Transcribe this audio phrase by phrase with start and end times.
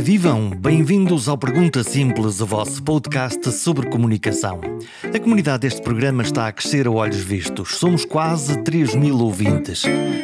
[0.00, 4.60] Vivam, bem-vindos ao Pergunta Simples, o vosso podcast sobre comunicação.
[5.02, 7.76] A comunidade deste programa está a crescer a olhos vistos.
[7.76, 9.82] Somos quase 3 mil ouvintes.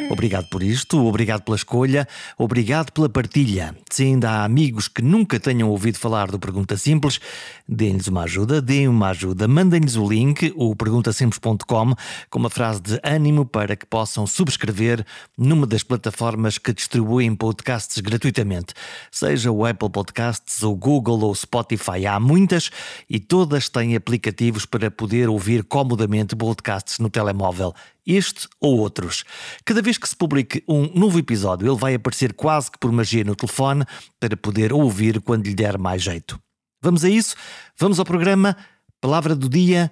[0.09, 2.07] Obrigado por isto, obrigado pela escolha,
[2.37, 3.75] obrigado pela partilha.
[3.91, 7.19] Se ainda há amigos que nunca tenham ouvido falar do Pergunta Simples,
[7.67, 11.93] deem-lhes uma ajuda, deem uma ajuda, mandem-lhes o link, o perguntasimples.com,
[12.29, 15.05] com uma frase de ânimo para que possam subscrever
[15.37, 18.73] numa das plataformas que distribuem podcasts gratuitamente,
[19.11, 22.05] seja o Apple Podcasts, o Google ou o Spotify.
[22.05, 22.69] Há muitas
[23.09, 27.73] e todas têm aplicativos para poder ouvir comodamente podcasts no telemóvel
[28.05, 29.23] este ou outros.
[29.65, 33.23] Cada vez que se publique um novo episódio, ele vai aparecer quase que por magia
[33.23, 33.83] no telefone
[34.19, 36.39] para poder ouvir quando lhe der mais jeito.
[36.81, 37.35] Vamos a isso?
[37.77, 38.55] Vamos ao programa.
[39.01, 39.91] Palavra do dia: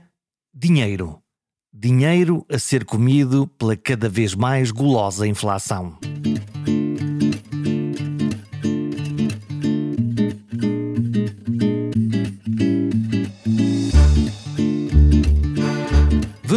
[0.54, 1.20] dinheiro.
[1.74, 5.98] Dinheiro a ser comido pela cada vez mais gulosa inflação.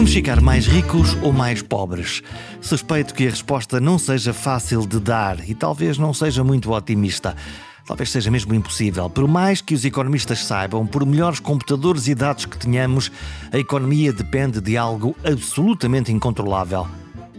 [0.07, 2.23] Vamos ficar mais ricos ou mais pobres?
[2.61, 7.35] Suspeito que a resposta não seja fácil de dar e talvez não seja muito otimista.
[7.85, 9.11] Talvez seja mesmo impossível.
[9.11, 13.11] Por mais que os economistas saibam, por melhores computadores e dados que tenhamos,
[13.51, 16.87] a economia depende de algo absolutamente incontrolável: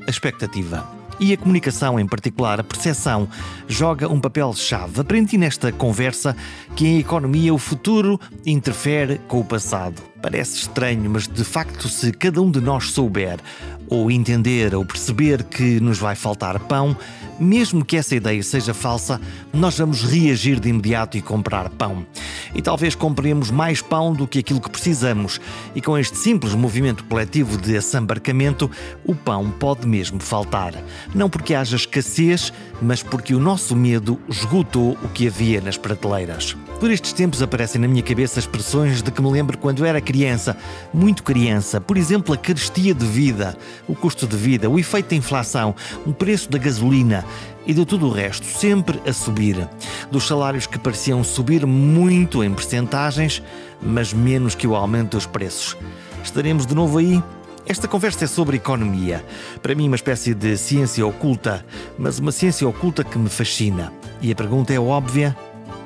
[0.05, 0.85] a expectativa
[1.21, 3.29] e a comunicação, em particular a percepção,
[3.65, 4.99] joga um papel-chave.
[4.99, 6.35] Aprendi nesta conversa
[6.75, 10.01] que em economia o futuro interfere com o passado.
[10.21, 13.39] Parece estranho, mas de facto, se cada um de nós souber,
[13.87, 16.97] ou entender, ou perceber que nos vai faltar pão,
[17.39, 19.21] mesmo que essa ideia seja falsa,
[19.53, 22.05] nós vamos reagir de imediato e comprar pão.
[22.53, 25.39] E talvez compremos mais pão do que aquilo que precisamos,
[25.75, 28.69] e com este simples movimento coletivo de assambarcamento,
[29.05, 30.73] o pão pode mesmo faltar.
[31.13, 32.51] Não porque haja escassez,
[32.81, 36.55] mas porque o nosso medo esgotou o que havia nas prateleiras.
[36.79, 40.55] Por estes tempos aparecem na minha cabeça expressões de que me lembro quando era criança,
[40.93, 41.81] muito criança.
[41.81, 45.75] Por exemplo, a carestia de vida, o custo de vida, o efeito da inflação,
[46.05, 47.25] o preço da gasolina
[47.65, 49.67] e de tudo o resto, sempre a subir.
[50.09, 53.43] Dos salários que pareciam subir muito em percentagens,
[53.81, 55.75] mas menos que o aumento dos preços.
[56.23, 57.21] Estaremos de novo aí?
[57.65, 59.25] Esta conversa é sobre economia.
[59.61, 61.65] Para mim, uma espécie de ciência oculta,
[61.99, 63.91] mas uma ciência oculta que me fascina.
[64.21, 65.35] E a pergunta é óbvia: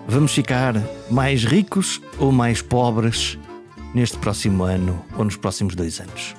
[0.08, 0.76] Vamos ficar
[1.10, 3.40] mais ricos ou mais pobres
[3.94, 6.36] neste próximo ano ou nos próximos dois anos?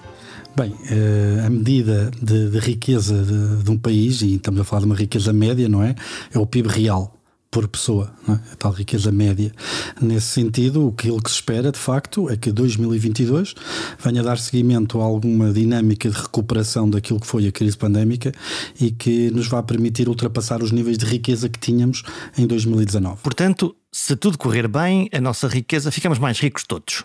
[0.54, 4.80] Bem, eh, a medida de, de riqueza de, de, um país, e estamos a falar
[4.80, 5.94] de uma riqueza média, não é?
[6.32, 7.18] É o PIB real
[7.50, 8.32] por pessoa, é?
[8.32, 9.52] a tal riqueza média.
[10.00, 13.54] Nesse sentido, o que se espera, de facto, é que 2022
[14.02, 18.32] venha a dar seguimento a alguma dinâmica de recuperação daquilo que foi a crise pandémica
[18.80, 22.02] e que nos vá permitir ultrapassar os níveis de riqueza que tínhamos
[22.36, 23.20] em 2019.
[23.22, 27.04] Portanto, se tudo correr bem, a nossa riqueza, ficamos mais ricos todos.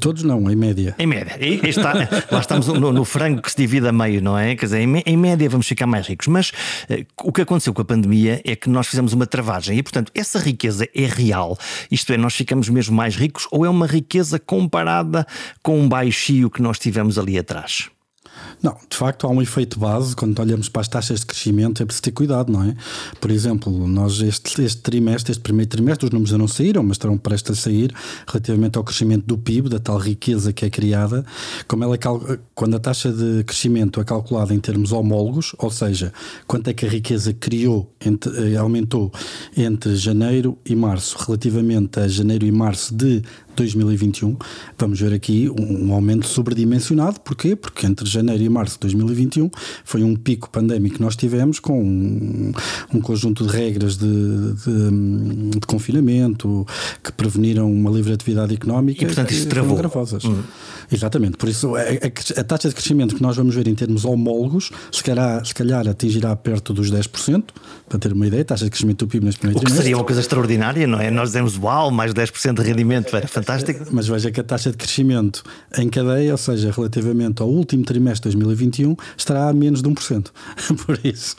[0.00, 0.94] Todos não, em média.
[0.98, 1.36] Em média.
[1.40, 1.92] E, está,
[2.30, 4.54] lá estamos no, no, frango que se divide a meio, não é?
[4.54, 6.28] Quer dizer, em, em média vamos ficar mais ricos.
[6.28, 6.52] Mas
[6.88, 10.12] eh, o que aconteceu com a pandemia é que nós fizemos uma travagem e, portanto,
[10.14, 11.58] essa riqueza é real.
[11.90, 15.26] Isto é, nós ficamos mesmo mais ricos ou é uma riqueza comparada
[15.62, 17.90] com um baixio que nós tivemos ali atrás?
[18.62, 21.86] Não, de facto há um efeito base quando olhamos para as taxas de crescimento, é
[21.86, 22.76] preciso ter cuidado, não é?
[23.20, 26.92] Por exemplo, nós este, este trimestre, este primeiro trimestre, os números ainda não saíram, mas
[26.92, 27.92] estarão prestes a sair
[28.26, 31.24] relativamente ao crescimento do PIB, da tal riqueza que é criada,
[31.66, 31.98] como ela é
[32.54, 36.12] quando a taxa de crescimento é calculada em termos homólogos, ou seja,
[36.46, 39.12] quanto é que a riqueza criou, entre, eh, aumentou
[39.56, 43.22] entre janeiro e março, relativamente a janeiro e março de
[43.56, 44.36] 2021,
[44.78, 47.20] vamos ver aqui um, um, aumento sobredimensionado.
[47.20, 47.54] Porquê?
[47.56, 49.50] Porque entre janeiro e março de 2021
[49.84, 52.52] foi um pico pandémico que nós tivemos com um,
[52.94, 56.66] um conjunto de regras de, de, de, confinamento
[57.02, 59.02] que preveniram uma livre atividade económica.
[59.02, 59.76] E portanto isso travou.
[59.76, 60.24] Gravosas.
[60.24, 60.42] Uhum.
[60.90, 64.04] Exatamente, por isso a, a, a, taxa de crescimento que nós vamos ver em termos
[64.04, 67.44] homólogos, se calhar, se calhar atingirá perto dos 10%,
[67.88, 69.84] para ter uma ideia, a taxa de crescimento do PIB neste primeiro O que trimestre.
[69.84, 71.10] seria uma coisa extraordinária, não é?
[71.10, 73.41] Nós dizemos, uau, mais 10% de rendimento, era fantástico.
[73.90, 75.42] Mas veja que a taxa de crescimento
[75.76, 80.30] em cadeia, ou seja, relativamente ao último trimestre de 2021, estará a menos de 1%.
[80.86, 81.36] por isso,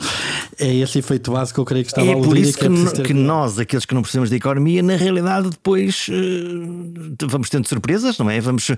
[0.60, 3.02] é esse efeito básico que eu creio que estava é a por isso que, que,
[3.02, 7.68] é que nós, aqueles que não precisamos de economia, na realidade depois uh, vamos tendo
[7.68, 8.40] surpresas, não é?
[8.40, 8.76] Vamos, uh,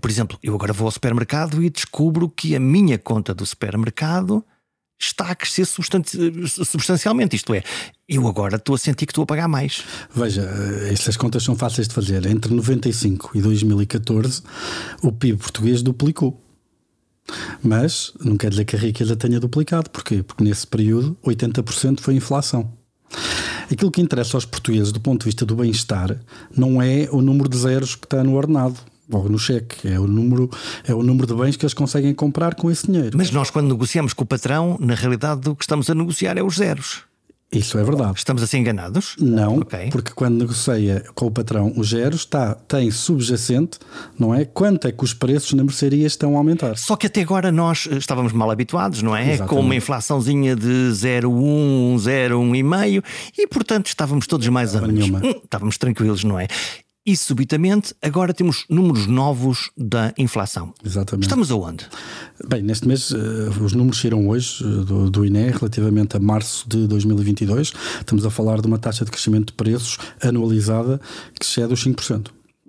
[0.00, 4.44] por exemplo, eu agora vou ao supermercado e descubro que a minha conta do supermercado
[4.98, 7.36] está a crescer substancialmente.
[7.36, 7.62] Isto é,
[8.08, 9.84] eu agora estou a sentir que estou a pagar mais.
[10.14, 10.42] Veja,
[10.90, 12.26] estas contas são fáceis de fazer.
[12.26, 14.42] Entre 95 e 2014,
[15.02, 16.42] o PIB português duplicou.
[17.62, 19.90] Mas não quer dizer que a riqueza tenha duplicado.
[19.90, 20.22] Porquê?
[20.22, 22.72] Porque nesse período 80% foi inflação.
[23.70, 26.18] Aquilo que interessa aos portugueses do ponto de vista do bem-estar
[26.56, 28.78] não é o número de zeros que está no ordenado
[29.10, 30.50] ou no cheque, é o número
[30.84, 33.16] é o número de bens que eles conseguem comprar com esse dinheiro.
[33.16, 36.42] Mas nós quando negociamos com o patrão, na realidade o que estamos a negociar é
[36.42, 37.08] os zeros.
[37.50, 38.18] Isso é verdade.
[38.18, 39.16] Estamos assim enganados?
[39.18, 39.88] Não, okay.
[39.90, 43.78] porque quando negocia com o patrão o zero, está, tem subjacente,
[44.18, 44.44] não é?
[44.44, 46.76] Quanto é que os preços na mercearia estão a aumentar?
[46.76, 49.32] Só que até agora nós eh, estávamos mal habituados, não é?
[49.32, 49.48] Exatamente.
[49.48, 53.04] Com uma inflaçãozinha de 0,1, 0,1,5
[53.38, 54.82] e, portanto, estávamos todos mais a.
[54.82, 56.48] Hum, estávamos tranquilos, não é?
[57.08, 60.74] E subitamente agora temos números novos da inflação.
[60.84, 61.24] Exatamente.
[61.24, 61.86] Estamos aonde?
[62.46, 66.68] Bem, neste mês uh, os números saíram hoje uh, do, do, INE relativamente a março
[66.68, 67.72] de 2022.
[68.00, 71.00] Estamos a falar de uma taxa de crescimento de preços anualizada
[71.32, 72.28] que excede os 5%.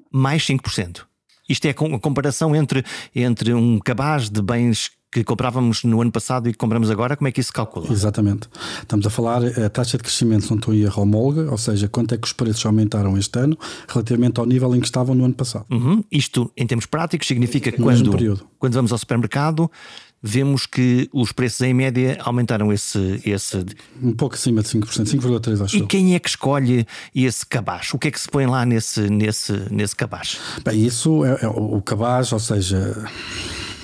[0.09, 1.01] Mais 5%.
[1.49, 6.49] Isto é a comparação entre, entre um cabaz de bens que comprávamos no ano passado
[6.49, 7.91] e que compramos agora, como é que isso se calcula?
[7.91, 8.47] Exatamente.
[8.81, 11.87] Estamos a falar a taxa de crescimento, se não estou a erro, homóloga, ou seja,
[11.87, 13.57] quanto é que os preços aumentaram este ano
[13.87, 15.65] relativamente ao nível em que estavam no ano passado.
[15.71, 16.03] Uhum.
[16.11, 19.69] Isto, em termos práticos, significa que quando, quando vamos ao supermercado
[20.21, 23.21] vemos que os preços em média aumentaram esse.
[23.25, 23.65] esse...
[24.01, 25.77] Um pouco acima de 5%, 5,3% acho.
[25.77, 26.85] E quem é que escolhe
[27.15, 27.93] esse cabaz?
[27.93, 30.37] O que é que se põe lá nesse, nesse, nesse cabaz?
[30.63, 32.95] Bem, isso é, é o cabaz, ou seja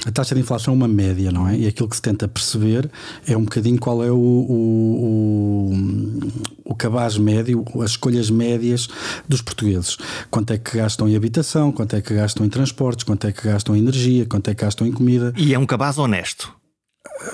[0.06, 1.58] a taxa de inflação é uma média, não é?
[1.58, 2.90] E aquilo que se tenta perceber
[3.28, 8.88] é um bocadinho qual é o, o, o, o cabaz médio, as escolhas médias
[9.28, 9.98] dos portugueses.
[10.30, 13.44] Quanto é que gastam em habitação, quanto é que gastam em transportes, quanto é que
[13.48, 15.34] gastam em energia, quanto é que gastam em comida.
[15.36, 16.54] E é um cabaz honesto.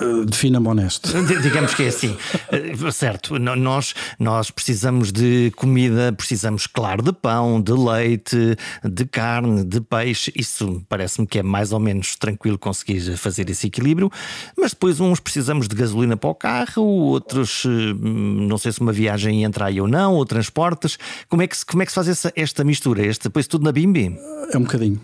[0.00, 1.10] Eh, defina-me honesto.
[1.42, 2.16] Digamos que é assim.
[2.50, 9.64] Eh, certo, nós, nós precisamos de comida, precisamos, claro, de pão, de leite, de carne,
[9.64, 10.32] de peixe.
[10.36, 14.10] Isso parece-me que é mais ou menos tranquilo conseguir fazer esse equilíbrio.
[14.56, 18.92] Mas depois, uns precisamos de gasolina para o carro, outros, eh, não sei se uma
[18.92, 20.98] viagem entra aí ou não, ou transportes.
[21.28, 23.04] Como é que se, como é que se faz essa, esta mistura?
[23.04, 24.16] Este, depois tudo na bimbi?
[24.52, 25.00] É um bocadinho.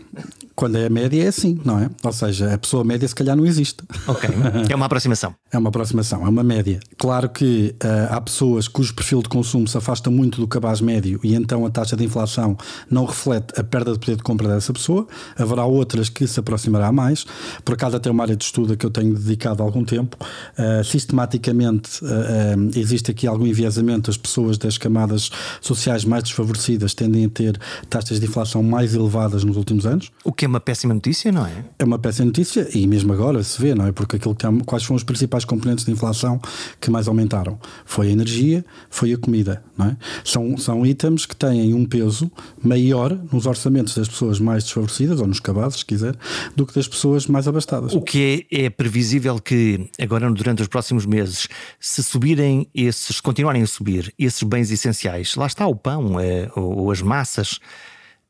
[0.55, 1.89] Quando é a média é assim, não é?
[2.03, 3.85] Ou seja, a pessoa média se calhar não existe.
[4.09, 4.29] Ok.
[4.69, 5.35] É uma aproximação.
[5.53, 6.81] É uma aproximação, é uma média.
[6.97, 11.21] Claro que uh, há pessoas cujo perfil de consumo se afasta muito do cabaz médio
[11.23, 12.57] e então a taxa de inflação
[12.91, 15.07] não reflete a perda de poder de compra dessa pessoa.
[15.37, 17.27] Haverá outras que se aproximará mais.
[17.65, 22.05] Por acaso, até uma área de estudo que eu tenho dedicado algum tempo, uh, sistematicamente
[22.05, 24.11] uh, existe aqui algum enviesamento.
[24.11, 25.31] As pessoas das camadas
[25.61, 27.59] sociais mais desfavorecidas tendem a ter
[27.91, 30.11] taxas de inflação mais elevadas nos últimos anos.
[30.25, 31.65] O que é uma péssima notícia, não é?
[31.79, 33.93] É uma péssima notícia e mesmo agora se vê, não é?
[33.93, 36.41] Porque aquilo que há quais foram os principais componentes de inflação
[36.81, 37.59] que mais aumentaram?
[37.85, 39.65] Foi a energia, foi a comida.
[39.81, 39.97] É?
[40.25, 42.31] são, são itens que têm um peso
[42.63, 46.17] maior nos orçamentos das pessoas mais desfavorecidas, ou nos cabazes, se quiser,
[46.55, 47.95] do que das pessoas mais abastadas.
[47.95, 51.49] O que é, é previsível que agora, durante os próximos meses,
[51.81, 56.51] se subirem esses, se continuarem a subir esses bens essenciais, lá está o pão é,
[56.55, 57.59] ou, ou as massas,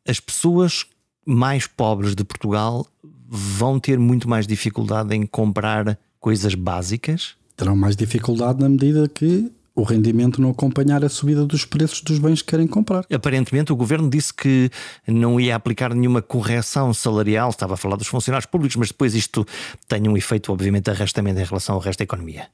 [0.06, 0.87] as pessoas
[1.26, 2.87] mais pobres de Portugal
[3.29, 7.37] vão ter muito mais dificuldade em comprar coisas básicas?
[7.56, 12.19] Terão mais dificuldade na medida que o rendimento não acompanhar a subida dos preços dos
[12.19, 13.04] bens que querem comprar.
[13.12, 14.69] Aparentemente, o governo disse que
[15.06, 19.47] não ia aplicar nenhuma correção salarial, estava a falar dos funcionários públicos, mas depois isto
[19.87, 22.49] tem um efeito, obviamente, de arrastamento em relação ao resto da economia.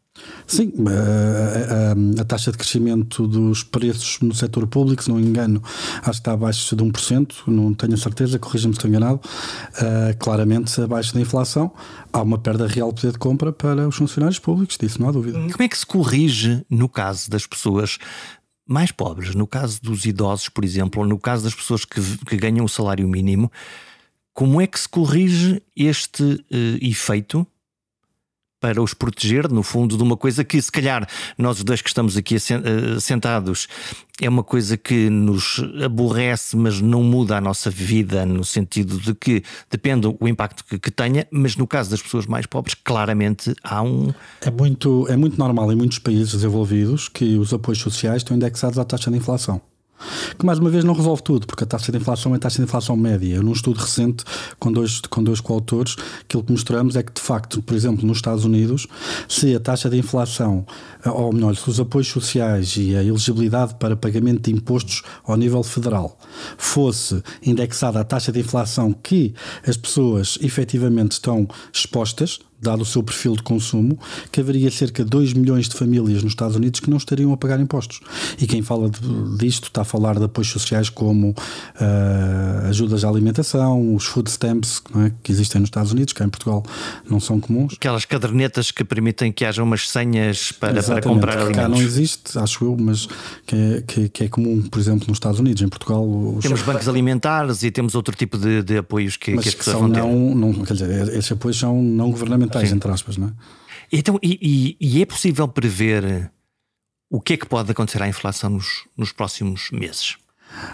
[0.47, 5.26] Sim, a, a, a, taxa de crescimento dos preços no setor público, se não me
[5.26, 5.62] engano,
[6.02, 10.81] acho que está abaixo de 1%, não tenho certeza, corrija-me se estou enganado, uh, claramente
[10.81, 11.73] abaixo da inflação.
[12.12, 15.12] Há uma perda real de poder de compra para os funcionários públicos, disso não há
[15.12, 15.38] dúvida.
[15.38, 17.99] Como é que se corrige no caso das pessoas
[18.66, 22.37] mais pobres, no caso dos idosos, por exemplo, ou no caso das pessoas que, que
[22.37, 23.50] ganham o salário mínimo?
[24.33, 27.47] Como é que se corrige este uh, efeito
[28.64, 31.06] para os proteger, no fundo, de uma coisa que, se calhar,
[31.37, 33.68] nós os dois que estamos aqui eh, sentados,
[34.18, 39.14] é uma coisa que nos aborrece, mas não muda a nossa vida, no sentido de
[39.14, 43.54] que depende do impacto que, que tenha, mas no caso das pessoas mais pobres, claramente
[43.62, 44.14] há um.
[44.40, 48.78] É muito, é muito normal em muitos países desenvolvidos que os apoios sociais estão indexados
[48.78, 49.61] à taxa de inflação
[50.39, 52.57] que mais uma vez não resolve tudo, porque a taxa de inflação é a taxa
[52.59, 53.43] de inflação média.
[53.43, 54.25] Num estudo recente
[54.59, 58.19] com dois, com dois coautores, aquilo que mostramos é que, de facto, por exemplo, nos
[58.19, 58.87] Estados Unidos,
[59.29, 60.67] se a taxa de inflação,
[61.05, 65.63] ou melhor, se os apoios sociais e a elegibilidade para pagamento de impostos ao nível
[65.63, 66.19] federal
[66.57, 69.35] fosse indexada à taxa de inflação que
[69.67, 73.99] as pessoas efetivamente estão expostas, dado o seu perfil de consumo,
[74.33, 77.37] que haveria cerca de 2 milhões de famílias nos Estados Unidos que não estariam a
[77.37, 78.01] pagar impostos.
[78.41, 83.09] E quem fala de, disto está a falar de apoios sociais como uh, ajudas à
[83.09, 85.13] alimentação, os food stamps é?
[85.23, 86.65] que existem nos Estados Unidos, cá em Portugal
[87.09, 87.75] não são comuns.
[87.75, 91.57] Aquelas cadernetas que permitem que haja umas senhas para, para comprar alimentos.
[91.57, 93.07] Cá não existe, acho eu, mas
[93.47, 95.63] que é, que, que é, comum, por exemplo, nos Estados Unidos.
[95.63, 96.05] Em Portugal.
[96.05, 96.43] Os...
[96.43, 99.77] Temos bancos alimentares e temos outro tipo de, de apoios que, mas que as pessoas
[99.77, 102.77] vão não, não, quer dizer, esses apoios são não governamentais, Sim.
[102.77, 103.33] entre aspas, não é?
[103.93, 106.31] Então, e, e, e é possível prever
[107.11, 110.17] o que é que pode acontecer à inflação nos, nos próximos meses?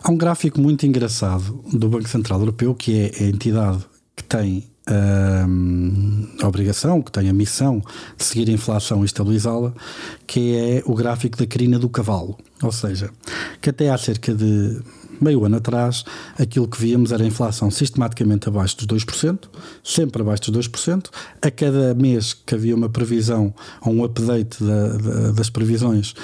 [0.02, 3.84] Há um gráfico muito engraçado do Banco Central Europeu, que é a entidade
[4.16, 4.70] que tem
[5.48, 7.82] hum, a obrigação, que tem a missão
[8.16, 9.72] de seguir a inflação e estabilizá-la,
[10.26, 12.38] que é o gráfico da crina do cavalo.
[12.62, 13.10] Ou seja,
[13.60, 14.80] que até há cerca de
[15.22, 16.04] meio ano atrás,
[16.38, 19.38] aquilo que víamos era a inflação sistematicamente abaixo dos 2%,
[19.82, 21.06] sempre abaixo dos 2%.
[21.42, 26.14] A cada mês que havia uma previsão ou um update da, da, das previsões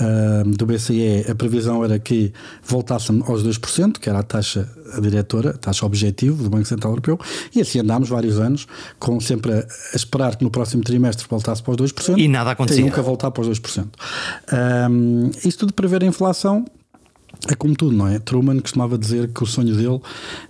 [0.00, 2.32] uh, do BCE, a previsão era que
[2.62, 4.68] voltássemos aos 2%, que era a taxa
[5.00, 7.18] diretora, a taxa objetivo do Banco Central Europeu,
[7.54, 8.66] e assim andámos vários anos,
[8.98, 12.18] com sempre a, a esperar que no próximo trimestre voltasse para os 2%.
[12.18, 12.80] E nada acontecia.
[12.82, 13.86] E nunca voltar para os 2%.
[14.90, 16.64] Um, isto tudo prever a inflação
[17.52, 18.18] é como tudo, não é?
[18.18, 20.00] Truman costumava dizer que o sonho dele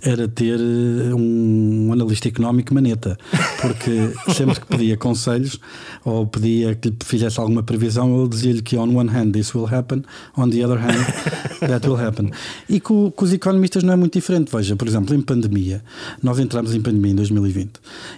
[0.02, 3.18] era ter eh, um analista económico maneta,
[3.60, 5.58] porque sempre que pedia conselhos
[6.04, 9.66] ou pedia que lhe fizesse alguma previsão, ele dizia-lhe que on one hand this will
[9.66, 10.04] happen,
[10.36, 11.04] on the other hand
[11.66, 12.30] that will happen.
[12.68, 14.50] E com, com os economistas não é muito diferente.
[14.54, 15.82] Veja, por exemplo, em pandemia,
[16.22, 17.70] nós entramos em pandemia em 2020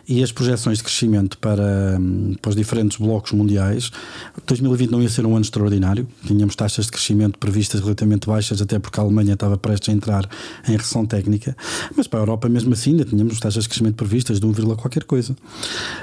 [0.09, 3.91] e as projeções de crescimento para, hum, para os diferentes blocos mundiais,
[4.47, 8.79] 2020 não ia ser um ano extraordinário, tínhamos taxas de crescimento previstas relativamente baixas até
[8.79, 10.29] porque a Alemanha estava prestes a entrar
[10.69, 11.57] em recessão técnica,
[11.97, 15.05] mas para a Europa mesmo assim ainda tínhamos taxas de crescimento previstas de 1, qualquer
[15.05, 15.35] coisa.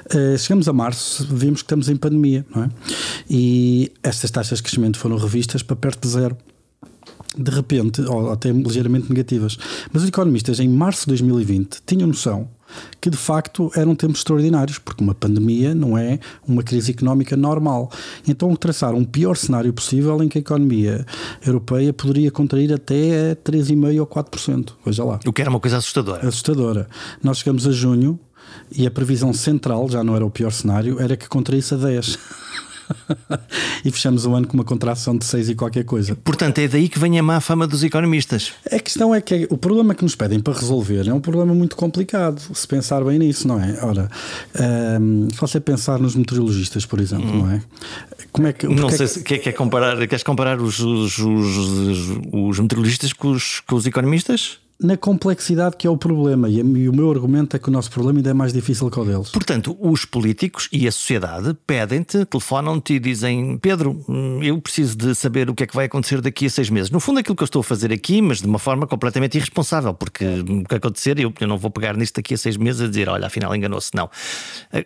[0.08, 2.70] Uh, chegamos a março, vimos que estamos em pandemia, não é?
[3.29, 6.38] E estas taxas de crescimento foram revistas para perto de zero
[7.38, 9.58] de repente, ou até ligeiramente negativas.
[9.91, 12.48] Mas os economistas, em março de 2020, tinham noção
[13.00, 17.92] que de facto eram tempos extraordinários, porque uma pandemia não é uma crise económica normal.
[18.27, 21.06] Então traçaram um pior cenário possível em que a economia
[21.46, 24.74] europeia poderia contrair até 3,5% ou 4%.
[24.86, 25.20] Veja lá.
[25.25, 26.27] O que era uma coisa assustadora.
[26.27, 26.88] Assustadora.
[27.22, 28.20] Nós chegamos a junho
[28.75, 32.18] e a previsão central, já não era o pior cenário, era que contraísse a 10%.
[33.84, 36.16] e fechamos o ano com uma contração de 6 e qualquer coisa.
[36.16, 38.54] Portanto, é daí que vem a má fama dos economistas.
[38.72, 41.76] A questão é que o problema que nos pedem para resolver é um problema muito
[41.76, 43.78] complicado, se pensar bem nisso, não é?
[43.82, 44.10] Ora,
[45.00, 47.44] um, se você pensar nos meteorologistas, por exemplo, hum.
[47.44, 47.62] não é?
[48.32, 49.14] Como é que, não sei é que...
[49.14, 53.86] se quer, quer comparar, queres comparar os, os, os, os meteorologistas com os, com os
[53.86, 54.62] economistas?
[54.80, 56.50] Na complexidade que é o problema.
[56.50, 59.06] E, o meu argumento é que o nosso problema ainda é mais difícil que o
[59.06, 59.30] deles.
[59.30, 65.15] Portanto, os políticos e a sociedade pedem-te, telefonam-te e dizem: Pedro, hum, eu preciso de
[65.15, 66.89] saber o que é que vai acontecer daqui a seis meses.
[66.89, 69.38] No fundo, é aquilo que eu estou a fazer aqui, mas de uma forma completamente
[69.38, 72.82] irresponsável, porque o que acontecer, eu, eu não vou pegar nisto daqui a seis meses
[72.82, 73.92] a dizer: olha, afinal enganou-se.
[73.94, 74.10] Não.
[74.72, 74.86] Eh,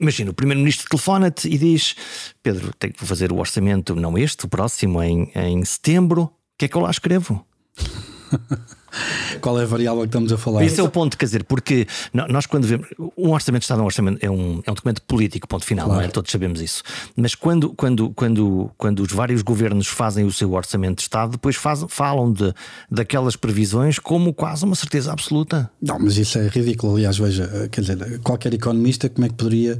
[0.00, 1.94] imagina, o primeiro-ministro telefona-te e diz:
[2.42, 6.22] Pedro, tenho que fazer o orçamento, não este, o próximo, em, em setembro.
[6.22, 7.44] O que é que eu lá escrevo?
[9.40, 10.64] Qual é a variável que estamos a falar?
[10.64, 12.86] Esse é o ponto, quer dizer, porque nós quando vemos.
[13.16, 15.86] Um orçamento de Estado é um, orçamento, é um, é um documento político, ponto final,
[15.86, 16.00] claro.
[16.00, 16.10] não é?
[16.10, 16.82] Todos sabemos isso.
[17.16, 21.56] Mas quando, quando, quando, quando os vários governos fazem o seu orçamento de Estado, depois
[21.56, 22.52] faz, falam de,
[22.90, 25.70] daquelas previsões como quase uma certeza absoluta.
[25.80, 26.96] Não, mas isso é ridículo.
[26.96, 29.78] Aliás, veja, quer dizer, qualquer economista, como é que poderia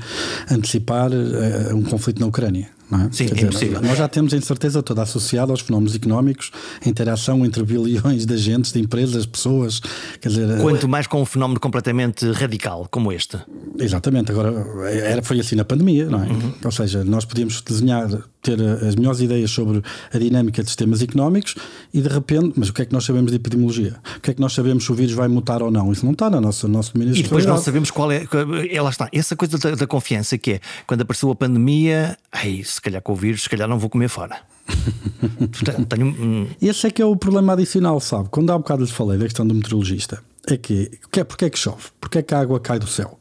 [0.51, 2.69] antecipar uh, um conflito na Ucrânia?
[2.93, 3.09] É?
[3.13, 3.81] Sim, Quer é impossível.
[3.81, 6.51] Nós já temos a incerteza toda associada aos fenómenos económicos,
[6.85, 9.81] a interação entre bilhões de agentes, de empresas, pessoas.
[10.21, 13.39] Quer dizer, Quanto mais com um fenómeno completamente radical como este.
[13.79, 14.33] Exatamente.
[14.33, 14.51] Agora,
[14.91, 16.27] era, foi assim na pandemia, não é?
[16.27, 16.53] Uhum.
[16.65, 18.09] Ou seja, nós podíamos desenhar
[18.43, 21.55] ter eh, as melhores ideias sobre a dinâmica de sistemas económicos
[21.93, 23.97] e de repente, mas o que é que nós sabemos de epidemiologia?
[24.17, 25.93] O que é que nós sabemos se o vírus vai mutar ou não?
[25.93, 28.27] Isso não está na nossa, no nosso domínio E depois não sabemos qual é,
[28.71, 32.81] ela está, essa coisa da, da, confiança que é, quando apareceu a pandemia, ai, se
[32.81, 34.37] calhar com o vírus, se calhar não vou comer fora.
[35.89, 36.49] tenho...
[36.61, 38.29] Esse é que é o problema adicional, sabe?
[38.31, 41.45] Quando há um bocado lhes falei da questão do meteorologista, é que, que é, porque
[41.45, 41.89] é que chove?
[42.01, 43.19] Porque é que a água cai do céu?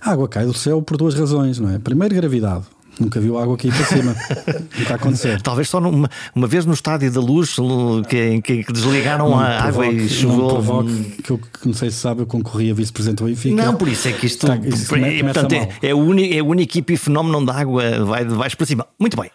[0.00, 1.78] A água cai do céu por duas razões, não é?
[1.78, 2.64] Primeiro, gravidade.
[2.98, 4.16] Nunca viu água aqui para cima.
[4.78, 5.40] Nunca aconteceu.
[5.40, 7.56] Talvez só numa, uma vez no estádio da luz
[8.08, 10.48] que, que, que desligaram não a água e choveu.
[10.48, 13.62] Provoque, que eu não sei se sabe, eu concorri a vice-presidente do Benfica.
[13.62, 14.46] Não, por isso é que isto.
[14.46, 18.04] Tá, isso é, portanto, é, é, o único, é o único fenómeno onde a água
[18.04, 18.86] vai de baixo para cima.
[18.98, 19.30] Muito bem,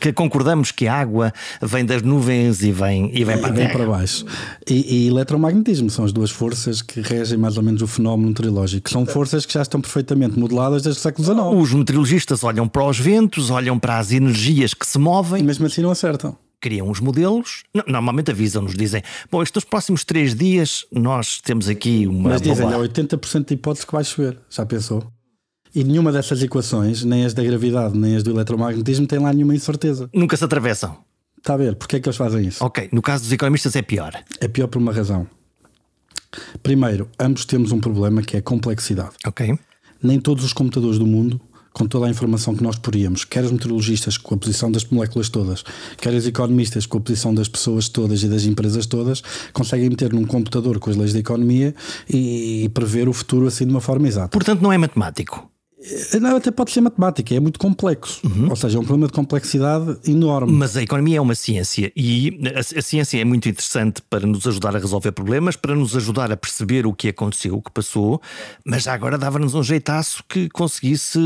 [0.00, 3.86] que concordamos que a água vem das nuvens e vem, e vem para, vem para
[3.86, 4.24] baixo.
[4.68, 8.90] E, e eletromagnetismo são as duas forças que regem mais ou menos o fenómeno meteorológico.
[8.90, 11.62] São forças que já estão perfeitamente modeladas desde o século XIX.
[11.62, 15.40] Os meteorologistas olham para os ventos, olham para as energias que se movem.
[15.40, 16.36] E mesmo assim não acertam.
[16.60, 22.30] criam os modelos, normalmente avisam-nos, dizem: Bom, estes próximos três dias nós temos aqui uma.
[22.30, 25.06] Mas dizem, há 80% de hipótese que vai chover, já pensou?
[25.74, 29.54] E nenhuma dessas equações, nem as da gravidade, nem as do eletromagnetismo, tem lá nenhuma
[29.54, 30.08] incerteza.
[30.12, 30.96] Nunca se atravessam.
[31.36, 31.76] Está a ver?
[31.76, 32.64] Porquê é que eles fazem isso?
[32.64, 34.12] Ok, no caso dos economistas é pior.
[34.40, 35.26] É pior por uma razão.
[36.62, 39.10] Primeiro, ambos temos um problema que é a complexidade.
[39.26, 39.58] Ok.
[40.02, 41.40] Nem todos os computadores do mundo
[41.78, 45.28] com toda a informação que nós poríamos, quer os meteorologistas com a posição das moléculas
[45.28, 45.62] todas,
[45.96, 50.12] quer os economistas com a posição das pessoas todas e das empresas todas, conseguem meter
[50.12, 51.74] num computador com as leis da economia
[52.10, 54.28] e prever o futuro assim de uma forma exata.
[54.28, 55.48] Portanto, não é matemático.
[55.80, 58.20] Eh, não, até pode ser matemática, é muito complexo.
[58.26, 58.50] Uhum.
[58.50, 60.52] Ou seja, é um problema de complexidade enorme.
[60.52, 64.46] Mas a economia é uma ciência e a, a, ciência é muito interessante para nos
[64.46, 68.20] ajudar a resolver problemas, para nos ajudar a perceber o que aconteceu, o que passou,
[68.64, 71.18] mas já agora dava-nos um jeitaço que conseguisse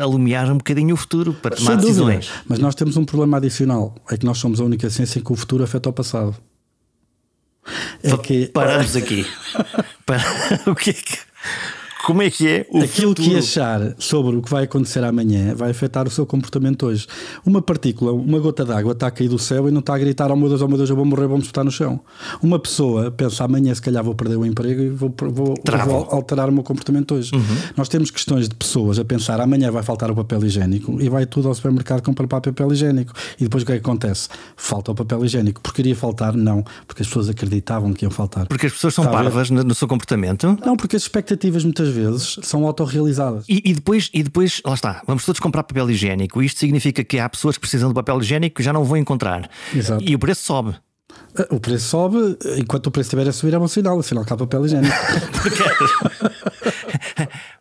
[0.00, 2.26] alumiar um bocadinho o futuro para tomar Sem decisões.
[2.26, 2.44] Dúvida.
[2.48, 5.32] Mas nós temos um problema adicional: é que nós somos a única ciência em que
[5.32, 6.36] o futuro afeta o passado.
[8.02, 8.46] É que...
[8.48, 9.26] Paramos aqui.
[10.04, 10.22] Para...
[10.70, 11.18] o que é que.
[12.06, 13.30] Como é que é o Aquilo futuro?
[13.30, 17.04] que achar sobre o que vai acontecer amanhã vai afetar o seu comportamento hoje.
[17.44, 20.30] Uma partícula, uma gota d'água está a cair do céu e não está a gritar:
[20.30, 21.98] Oh meu Deus, oh meu Deus, eu vou morrer, vamos estar no chão.
[22.40, 26.48] Uma pessoa pensa: amanhã se calhar vou perder o emprego e vou, vou, vou alterar
[26.48, 27.34] o meu comportamento hoje.
[27.34, 27.42] Uhum.
[27.76, 31.26] Nós temos questões de pessoas a pensar: amanhã vai faltar o papel higiênico e vai
[31.26, 33.12] tudo ao supermercado comprar papel higiênico.
[33.40, 34.28] E depois o que é que acontece?
[34.56, 35.60] Falta o papel higiênico.
[35.60, 36.36] Porque iria faltar?
[36.36, 36.64] Não.
[36.86, 38.46] Porque as pessoas acreditavam que iam faltar.
[38.46, 40.56] Porque as pessoas são parvas no, no seu comportamento?
[40.64, 41.95] Não, porque as expectativas muitas vezes
[42.42, 43.44] são autorrealizadas.
[43.48, 46.42] E, e, depois, e depois, lá está, vamos todos comprar papel higiênico.
[46.42, 49.48] Isto significa que há pessoas que precisam de papel higiênico que já não vão encontrar.
[49.74, 50.02] Exato.
[50.02, 50.74] E o preço sobe.
[51.38, 54.36] Ah, o preço sobe, enquanto o preço estiver a subir é bom sinal, afinal cá
[54.36, 54.94] papel higiênico.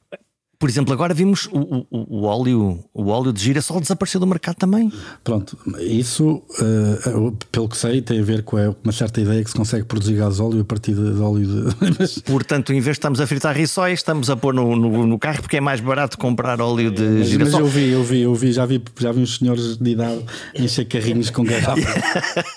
[0.66, 4.56] Por exemplo, agora vimos o, o, o, óleo, o óleo de girassol desaparecer do mercado
[4.56, 4.92] também.
[5.24, 9.56] Pronto, isso, uh, pelo que sei, tem a ver com uma certa ideia que se
[9.56, 12.24] consegue produzir gasóleo a partir de óleo de.
[12.26, 15.44] Portanto, em vez de estamos a fritar rissóis, estamos a pôr no, no, no, carro
[15.44, 17.62] porque é mais barato comprar óleo de mas, girassol.
[17.62, 20.20] Mas eu vi, eu vi, eu vi, já vi, já vi uns senhores de idade
[20.56, 21.86] encher carrinhos com garrafas.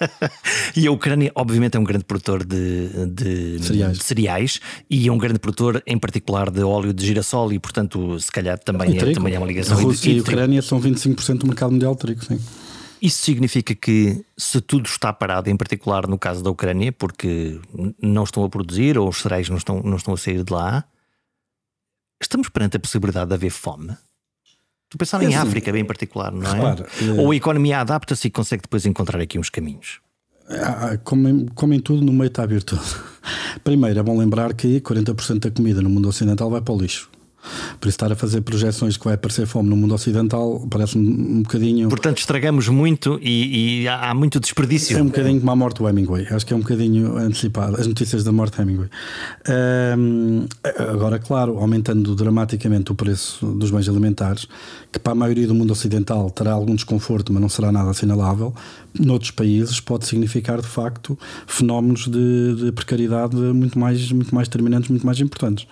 [0.75, 3.99] e a Ucrânia, obviamente, é um grande produtor de, de, cereais.
[3.99, 7.98] de cereais e é um grande produtor, em particular, de óleo de girassol e, portanto,
[7.99, 9.79] portanto, se calhar também, é, também é uma ligação.
[9.79, 12.41] A Rússia e, e a Ucrânia são 25% do mercado mundial de trigo, sim.
[13.01, 17.61] Isso significa que se tudo está parado, em particular no caso da Ucrânia, porque
[18.03, 20.85] não estão a produzir ou os cereais não estão, não estão a sair de lá,
[22.21, 23.97] estamos perante a possibilidade de haver fome?
[24.91, 26.55] Tu pensar é em assim, África, bem em particular, não é?
[26.55, 27.21] Repara, é...
[27.21, 30.01] Ou a economia adapta-se e consegue depois encontrar aqui uns caminhos?
[31.05, 32.83] Como em, como em tudo, no meio está a virtude.
[33.63, 37.11] Primeiro, é bom lembrar que 40% da comida no mundo ocidental vai para o lixo.
[37.81, 41.43] Por isso, estar a fazer projeções que vai aparecer fome no mundo ocidental parece-me um
[41.43, 41.89] bocadinho.
[41.89, 44.99] Portanto, estragamos muito e, e, há muito desperdício.
[44.99, 46.27] É um bocadinho como a morte do Hemingway.
[46.31, 47.81] Acho que é um bocadinho antecipado.
[47.81, 48.89] As notícias da morte de Hemingway.
[49.97, 50.47] Um,
[50.79, 54.49] agora, claro, aumentando dramaticamente o preço dos bens alimentares,
[54.93, 58.55] que para a maioria do mundo ocidental terá algum desconforto, mas não será nada assinalável,
[58.99, 64.91] noutros países pode significar de facto fenómenos de, de precariedade muito mais, muito mais determinantes,
[64.91, 65.67] muito mais importantes.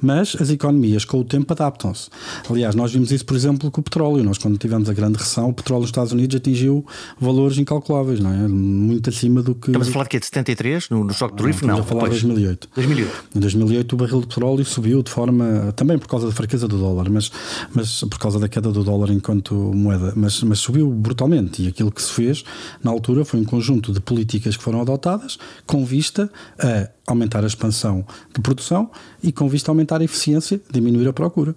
[0.00, 2.08] Mas as economias com o tempo adaptam-se.
[2.48, 4.22] Aliás, nós vimos isso, por exemplo, com o petróleo.
[4.22, 6.86] Nós, quando tivemos a grande recessão, o petróleo nos Estados Unidos atingiu
[7.20, 8.48] valores incalculáveis, não é?
[8.48, 9.70] Muito acima do que.
[9.70, 10.18] Estamos a falar de quê?
[10.18, 10.90] De 73?
[10.90, 11.64] No, no choque do Riff?
[11.64, 12.68] Não, estamos a falar de 2008.
[12.74, 13.24] 2008.
[13.34, 15.72] Em 2008 o barril de petróleo subiu de forma.
[15.76, 17.30] também por causa da fraqueza do dólar, mas,
[17.74, 21.62] mas por causa da queda do dólar enquanto moeda, mas, mas subiu brutalmente.
[21.62, 22.44] E aquilo que se fez
[22.82, 27.46] na altura foi um conjunto de políticas que foram adotadas com vista a aumentar a
[27.46, 28.90] expansão de produção
[29.22, 31.54] e com vista a aumentar a eficiência, diminuir a procura.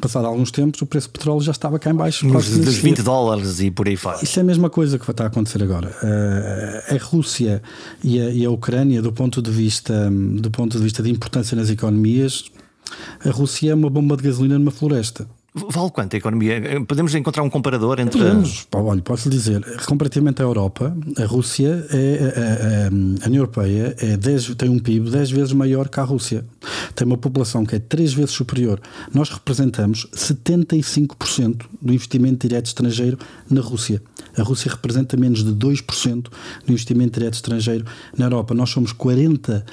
[0.00, 2.26] Passado alguns tempos, o preço do petróleo já estava cá em baixo.
[2.26, 4.18] Nos 20 dólares e por aí fora.
[4.22, 5.94] Isso é a mesma coisa que vai estar a acontecer agora.
[6.02, 7.62] Eh, a Rússia
[8.02, 11.56] e a, e a Ucrânia, do ponto de vista do ponto de vista de importância
[11.56, 12.44] nas economias,
[13.24, 15.26] a Rússia é uma bomba de gasolina numa floresta.
[15.54, 16.60] Vale quanto a economia?
[16.84, 18.18] Podemos encontrar um comparador entre.
[18.18, 22.88] Podemos, olha, posso dizer, comparativamente à Europa, a Rússia, é,
[23.22, 26.02] a, a, a União Europeia é 10, tem um PIB 10 vezes maior que a
[26.02, 26.44] Rússia.
[26.96, 28.80] Tem uma população que é 3 vezes superior.
[29.12, 33.16] Nós representamos 75% do investimento direto estrangeiro
[33.48, 34.02] na Rússia.
[34.36, 36.30] A Rússia representa menos de 2% do
[36.68, 37.84] investimento direto estrangeiro
[38.16, 38.54] na Europa.
[38.54, 39.64] Nós somos 40%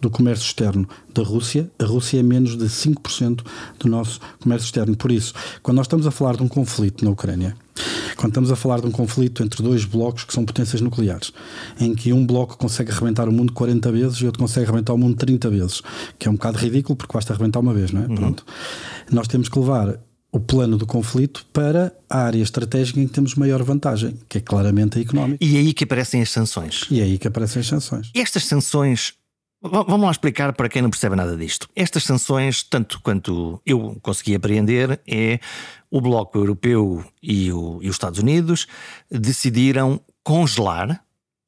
[0.00, 3.44] do comércio externo da Rússia, a Rússia é menos de 5%
[3.78, 4.96] do nosso comércio externo.
[4.96, 7.56] Por isso, quando nós estamos a falar de um conflito na Ucrânia,
[8.16, 11.32] quando estamos a falar de um conflito entre dois blocos que são potências nucleares,
[11.80, 14.98] em que um bloco consegue arrebentar o mundo 40 vezes e outro consegue arrebentar o
[14.98, 15.82] mundo 30 vezes,
[16.18, 18.06] que é um bocado ridículo porque basta arrebentar uma vez, não é?
[18.06, 18.14] Uhum.
[18.14, 18.44] Pronto.
[19.10, 19.98] Nós temos que levar
[20.32, 24.40] o plano do conflito para a área estratégica em que temos maior vantagem, que é
[24.40, 25.44] claramente a económica.
[25.44, 26.86] E é aí que aparecem as sanções.
[26.90, 28.10] E é aí que aparecem as sanções.
[28.14, 29.12] E estas sanções.
[29.60, 31.68] Vamos lá explicar para quem não percebe nada disto.
[31.76, 35.38] Estas sanções, tanto quanto eu consegui apreender, é
[35.88, 38.66] o Bloco Europeu e, o, e os Estados Unidos
[39.08, 41.04] decidiram congelar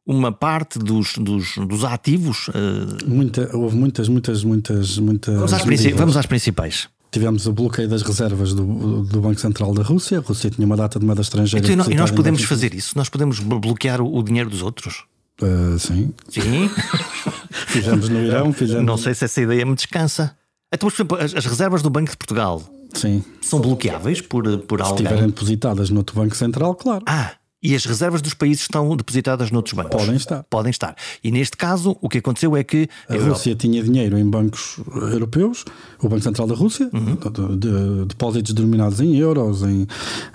[0.07, 2.49] uma parte dos, dos, dos ativos.
[2.49, 3.09] Uh...
[3.09, 5.35] Muita, houve muitas, muitas, muitas, muitas.
[5.35, 5.65] Vamos às,
[5.97, 6.89] vamos às principais.
[7.15, 10.19] Tivemos o bloqueio das reservas do, do, Banco Central da Rússia.
[10.19, 11.65] A Rússia tinha uma data de moeda estrangeira.
[11.65, 12.99] Então, e nós podemos fazer isso?
[12.99, 15.05] Nós podemos bloquear o, o dinheiro dos outros?
[15.41, 16.13] Uh, sim.
[16.29, 16.69] Sim.
[17.69, 18.53] fizemos no Irão.
[18.53, 18.85] Fizemos...
[18.85, 20.37] Não sei se essa ideia me descansa.
[20.73, 22.61] Então, por exemplo, as, as reservas do Banco de Portugal
[22.93, 23.23] sim.
[23.41, 24.97] são bloqueáveis por, por alguém?
[24.97, 27.05] Se estiverem depositadas no outro Banco Central, claro.
[27.07, 29.99] Ah, e as reservas dos países estão depositadas noutros bancos.
[29.99, 30.43] Podem estar.
[30.45, 30.95] Podem estar.
[31.25, 32.87] E neste caso, o que aconteceu é que.
[33.09, 35.65] A, a Rússia tinha dinheiro em bancos europeus,
[35.99, 37.17] o Banco Central da Rússia, uhum.
[37.17, 39.87] de, de, depósitos denominados em euros, em,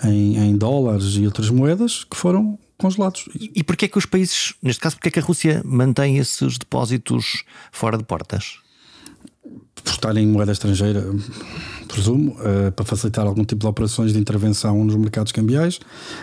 [0.03, 3.29] em, em, dólares e outras moedas, que foram congelados.
[3.39, 6.17] E, e porquê é que os países, neste caso, porquê é que a Rússia mantém
[6.17, 8.57] esses depósitos fora de portas?
[9.83, 11.05] Por estarem em moeda estrangeira
[11.87, 15.79] presumo, uh, para facilitar algum tipo de operações de intervenção nos mercados cambiais,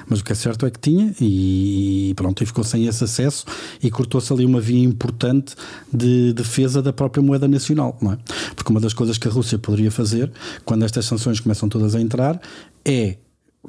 [0.09, 3.45] mas o que é certo é que tinha e pronto, e ficou sem esse acesso
[3.83, 5.55] e cortou-se ali uma via importante
[5.93, 8.19] de defesa da própria moeda nacional, não é?
[8.55, 10.31] Porque uma das coisas que a Rússia poderia fazer
[10.65, 12.41] quando estas sanções começam todas a entrar
[12.85, 13.17] é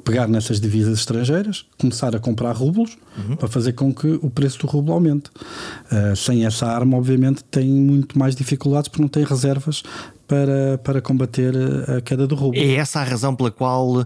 [0.04, 3.36] pegar nessas divisas estrangeiras, começar a comprar rublos uhum.
[3.36, 5.30] para fazer com que o preço do rublo aumente.
[5.90, 9.82] Uh, sem essa arma, obviamente, tem muito mais dificuldades porque não tem reservas
[10.26, 11.54] para, para combater
[11.96, 12.60] a queda do rublo.
[12.60, 14.04] É essa a razão pela qual uh,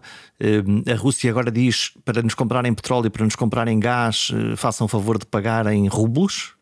[0.91, 5.27] a Rússia agora diz para nos comprarem petróleo, para nos comprarem gás, façam favor de
[5.27, 6.53] pagar em rublos?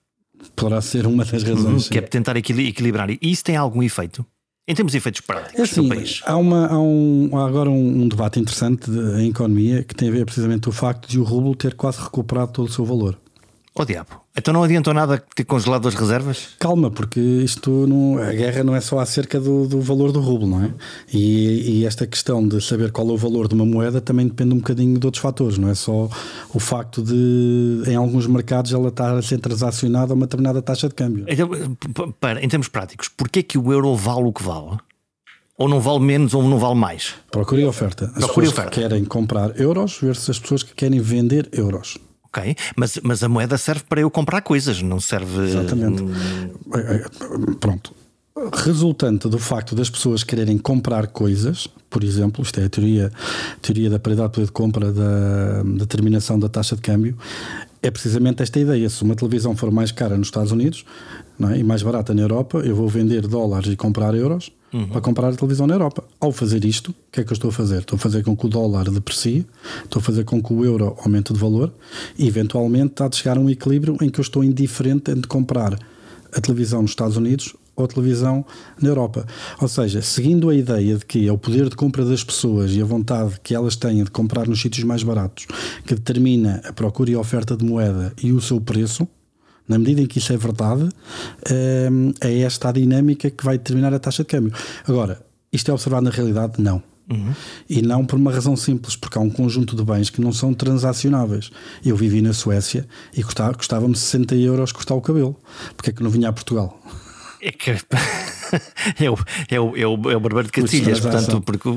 [0.56, 1.88] Poderá ser uma das razões.
[1.88, 3.10] Que é tentar equilibrar.
[3.10, 4.24] E isso tem algum efeito?
[4.70, 6.22] Em termos de efeitos práticos é assim, no país.
[6.24, 10.12] Há, uma, há, um, há agora um, um, debate interessante em economia que tem a
[10.12, 13.18] ver precisamente com o facto de o rublo ter quase recuperado todo o seu valor.
[13.80, 14.20] Oh diabo.
[14.36, 16.50] Então não adiantou nada ter congelado as reservas?
[16.58, 20.46] Calma, porque isto não, a guerra não é só acerca do, do valor do rublo,
[20.46, 20.70] não é?
[21.10, 24.52] E, e, esta questão de saber qual é o valor de uma moeda também depende
[24.52, 26.10] um bocadinho de outros fatores, não é só
[26.52, 30.86] o facto de em alguns mercados ela estar a ser transacionada a uma determinada taxa
[30.86, 31.24] de câmbio.
[31.26, 31.48] Então,
[32.20, 34.76] para, em termos práticos, porquê que o euro vale o que vale?
[35.56, 37.14] Ou não vale menos ou não vale mais?
[37.30, 38.12] Procure oferta.
[38.14, 38.70] As Procure pessoas oferta.
[38.72, 41.96] que querem comprar euros versus as pessoas que querem vender euros.
[42.32, 45.42] Ok, mas, mas a moeda serve para eu comprar coisas, não serve.
[45.42, 46.04] Exatamente.
[47.58, 47.92] Pronto.
[48.64, 53.12] Resultante do facto das pessoas quererem comprar coisas, por exemplo, isto é a teoria,
[53.52, 57.18] a teoria da paridade de poder de compra da determinação da taxa de câmbio,
[57.82, 58.88] é precisamente esta ideia.
[58.88, 60.84] Se uma televisão for mais cara nos Estados Unidos
[61.52, 61.58] é?
[61.58, 64.88] e mais barata na Europa, eu vou vender dólares e comprar euros uhum.
[64.88, 66.04] para comprar a televisão na Europa.
[66.18, 67.78] Ao fazer isto, o que é que eu estou a fazer?
[67.78, 69.46] Estou a fazer com que o dólar deprecie,
[69.84, 71.72] estou a fazer com que o euro aumente de valor
[72.18, 75.78] e, eventualmente, está a chegar a um equilíbrio em que eu estou indiferente entre comprar
[76.32, 78.44] a televisão nos Estados Unidos ou a televisão
[78.80, 79.26] na Europa.
[79.60, 82.80] Ou seja, seguindo a ideia de que é o poder de compra das pessoas e
[82.80, 85.46] a vontade que elas têm de comprar nos sítios mais baratos
[85.86, 89.08] que determina a procura e a oferta de moeda e o seu preço,
[89.70, 90.88] na medida em que isso é verdade,
[91.48, 94.52] ehm, é esta a dinâmica que vai determinar a taxa de câmbio.
[94.84, 96.60] Agora, isto é observado na realidade?
[96.60, 96.82] Não.
[97.08, 97.32] Uhum.
[97.68, 100.52] E não por uma razão simples, porque há um conjunto de bens que não são
[100.52, 101.52] transacionáveis.
[101.84, 102.84] Eu vivi na Suécia
[103.16, 105.36] e custava-me custava 60 euros custar o cabelo.
[105.76, 106.76] Porque é que não vinha a Portugal?
[107.42, 107.70] É que
[109.00, 109.18] é o,
[109.50, 111.68] é o, é o, é o barbeiro de Cacilhas, portanto, porque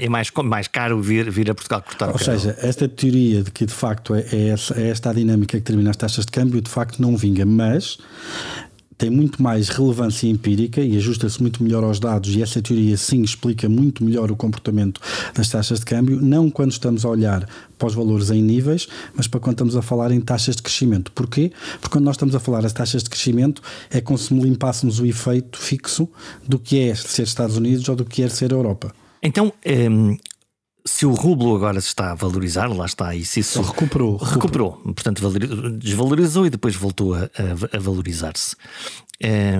[0.00, 3.66] é, mais, mais caro vir, vir a Portugal cortar Ou seja, esta teoria de que
[3.66, 6.60] de facto é, é, essa, é esta a dinâmica que termina as taxas de câmbio,
[6.60, 7.98] de facto não vinga, mas
[8.96, 13.22] tem muito mais relevância empírica e ajusta-se muito melhor aos dados, e essa teoria sim
[13.22, 15.00] explica muito melhor o comportamento
[15.34, 19.26] das taxas de câmbio, não quando estamos a olhar para os valores em níveis, mas
[19.26, 21.12] para quando estamos a falar em taxas de crescimento.
[21.12, 21.52] Porquê?
[21.80, 25.06] Porque quando nós estamos a falar as taxas de crescimento é como se limpássemos o
[25.06, 26.08] efeito fixo
[26.46, 28.94] do que é ser Estados Unidos ou do que é ser Europa.
[29.22, 29.52] Então,
[29.90, 30.16] hum,
[30.86, 34.70] se o rublo agora se está a valorizar, lá está, e se isso recuperou, recuperou,
[34.70, 34.94] recuperou.
[34.94, 35.22] portanto
[35.78, 38.54] desvalorizou e depois voltou a, a, a valorizar-se.
[39.22, 39.58] É,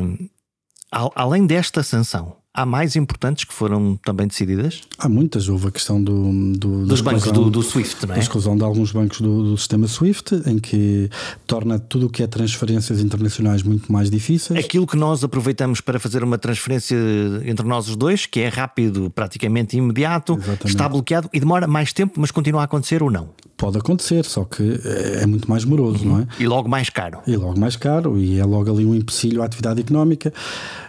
[1.15, 4.83] além desta sanção, Há mais importantes que foram também decididas?
[4.97, 5.49] Há muitas.
[5.49, 8.19] Houve a questão do, do dos bancos do, do, SWIFT, não é?
[8.19, 11.11] A exclusão de alguns bancos do, do, sistema SWIFT, em que
[11.49, 14.65] torna tudo o que é transferências internacionais muito mais difíceis.
[14.65, 16.97] Aquilo que nós aproveitamos para fazer uma transferência
[17.45, 20.67] entre nós os dois, que é rápido, praticamente imediato, Exatamente.
[20.69, 23.31] está bloqueado e demora mais tempo, mas continua a acontecer ou não?
[23.57, 24.81] Pode acontecer, só que
[25.21, 26.11] é muito mais moroso, uhum.
[26.11, 26.27] não é?
[26.39, 27.21] E logo mais caro.
[27.27, 30.33] E logo mais caro, e é logo ali um empecilho à atividade económica.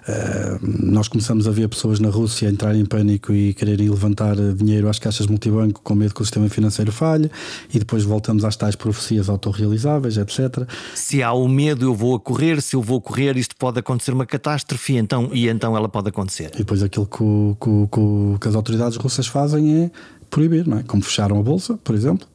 [0.07, 4.87] Uh, nós começamos a ver pessoas na Rússia entrarem em pânico e quererem levantar dinheiro
[4.87, 7.29] às caixas multibanco com medo que o sistema financeiro falhe,
[7.73, 10.67] e depois voltamos às tais profecias autorrealizáveis, etc.
[10.93, 14.11] Se há o medo, eu vou a correr, se eu vou correr, isto pode acontecer
[14.11, 16.51] uma catástrofe, então, e então ela pode acontecer.
[16.53, 19.91] E depois aquilo que, o, que, que, que as autoridades russas fazem é
[20.35, 20.83] proibir, não é?
[20.83, 22.27] Como fecharam a bolsa, por exemplo.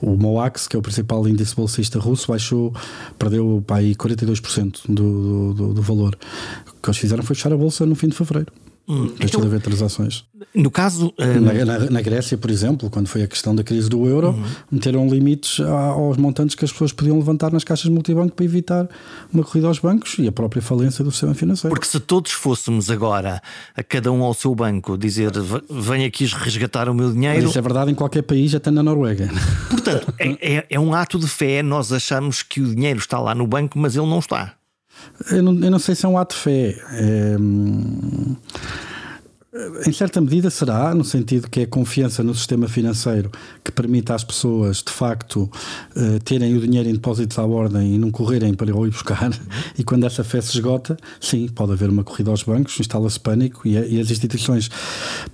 [0.00, 2.74] O MOAX, que é o principal índice bolsista russo, baixou,
[3.16, 6.18] perdeu para aí 42% do, do, do valor.
[6.66, 8.52] O que eles fizeram foi fechar a bolsa no fim de fevereiro.
[8.88, 10.24] Hum, Deixa então, de haver transações.
[10.54, 11.12] No caso.
[11.18, 11.40] Um...
[11.40, 14.44] Na, na, na, Grécia, por exemplo, quando foi a questão da crise do euro, uhum.
[14.70, 18.88] meteram limites aos montantes que as pessoas podiam levantar nas caixas multibanco para evitar
[19.32, 21.74] uma corrida aos bancos e a própria falência do sistema financeiro.
[21.74, 23.40] Porque se todos fôssemos agora,
[23.76, 25.30] a cada um ao seu banco, dizer
[25.70, 27.40] venha aqui resgatar o meu dinheiro.
[27.40, 29.30] Mas isso é verdade em qualquer país, até na Noruega.
[29.70, 31.62] Portanto, é, é, é um ato de fé.
[31.62, 34.54] Nós achamos que o dinheiro está lá no banco, mas ele não está.
[35.30, 36.76] Eu não, eu não sei se é um ato de fé.
[36.92, 37.36] É,
[39.86, 43.30] em certa medida será, no sentido que é a confiança no sistema financeiro
[43.62, 45.42] que permita às pessoas, de facto,
[45.94, 49.30] uh, terem o dinheiro em depósitos à ordem e não correrem para ir buscar.
[49.78, 53.66] E quando essa fé se esgota, sim, pode haver uma corrida aos bancos, instala-se pânico
[53.66, 54.70] e, as instituições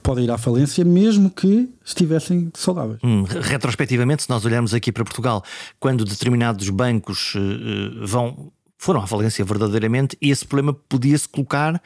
[0.03, 2.99] podem ir à falência, mesmo que estivessem saudáveis.
[3.03, 5.43] Hum, retrospectivamente, se nós olharmos aqui para Portugal,
[5.79, 11.83] quando determinados bancos uh, vão foram à falência verdadeiramente, e esse problema podia-se colocar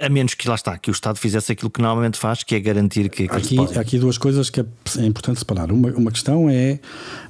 [0.00, 2.60] a menos que lá está, que o Estado fizesse aquilo que normalmente faz, que é
[2.60, 3.26] garantir que.
[3.26, 4.64] que aqui, há aqui duas coisas que é,
[4.98, 5.72] é importante separar.
[5.72, 6.78] Uma, uma questão é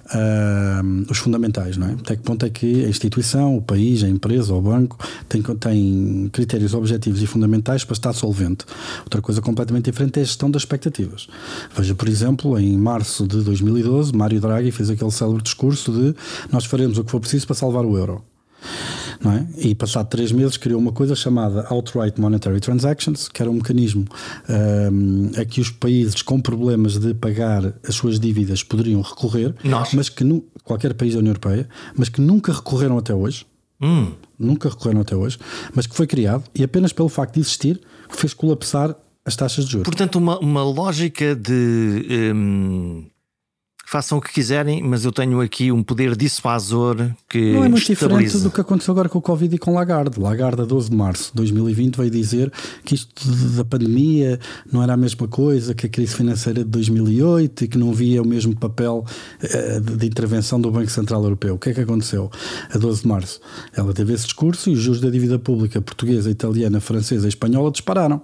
[0.04, 1.92] uh, os fundamentais, não é?
[1.92, 4.98] Até que ponto é que a instituição, o país, a empresa, o banco
[5.30, 8.66] tem, tem critérios objetivos e fundamentais para estar solvente.
[9.02, 11.26] Outra coisa completamente diferente é a gestão das expectativas.
[11.74, 16.14] Veja, por exemplo, em março de 2012, Mário Draghi fez aquele célebre discurso de
[16.52, 18.22] nós faremos o que for preciso para salvar o euro.
[19.27, 19.68] É?
[19.68, 24.05] E passado três meses criou uma coisa chamada Outright Monetary Transactions, que era um mecanismo
[24.49, 29.92] um, a que os países com problemas de pagar as suas dívidas poderiam recorrer, Nós.
[29.92, 33.44] mas que nu, qualquer país da União Europeia, mas que nunca recorreram até hoje.
[33.81, 34.12] Hum.
[34.38, 35.38] Nunca recorreram até hoje,
[35.75, 38.94] mas que foi criado e apenas pelo facto de existir fez colapsar
[39.25, 39.85] as taxas de juros.
[39.85, 42.33] Portanto, uma, uma lógica de.
[42.35, 43.05] Hum
[43.88, 47.55] façam o que quiserem, mas eu tenho aqui um poder dissuasor que.
[47.55, 48.24] Não é muito estabiliza.
[48.24, 50.20] diferente do que aconteceu agora com o Covid e com Lagarde.
[50.20, 52.53] Lagarde, a 12 de março de 2020, veio dizer
[52.85, 54.38] que isto da pandemia
[54.70, 58.20] não era a mesma coisa que a crise financeira de 2008 e que não via
[58.20, 59.07] o mesmo papel
[59.42, 61.55] uh, de, intervenção do Banco Central Europeu.
[61.55, 62.31] O que é que aconteceu
[62.70, 63.40] a 12 de março?
[63.74, 67.70] Ela teve esse discurso e os juros da dívida pública portuguesa, italiana, francesa e espanhola
[67.70, 68.20] dispararam.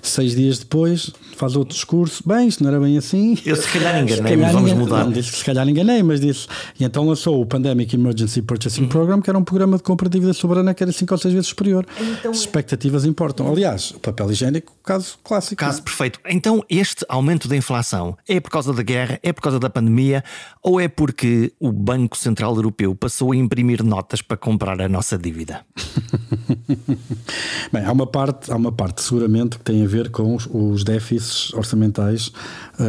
[0.00, 2.26] Seis dias depois, faz outro discurso.
[2.26, 3.36] Bem, isto não era bem assim.
[3.44, 6.46] Eu se calhar enganei-me, vamos mudar não disse que se calhar enganei, mas disse.
[6.78, 8.88] E então lançou o Pandemic Emergency Purchasing uhum.
[8.88, 11.34] Program, que era um programa de compra de dívida soberana que era 5 ou 6
[11.34, 11.86] vezes superior.
[12.00, 13.50] Então, As expectativas importam.
[13.50, 15.56] Aliás, o papel higiênico, caso clássico.
[15.56, 15.84] Caso não?
[15.84, 16.20] perfeito.
[16.26, 20.22] Então, este aumento da inflação é por causa da guerra, é por causa da pandemia
[20.62, 25.18] ou é porque o Banco Central Europeu passou a imprimir notas para comprar a nossa
[25.18, 25.64] dívida?
[27.72, 30.84] Bem, há uma parte, há uma parte seguramente que tem a ver com os, os
[30.84, 32.30] déficits orçamentais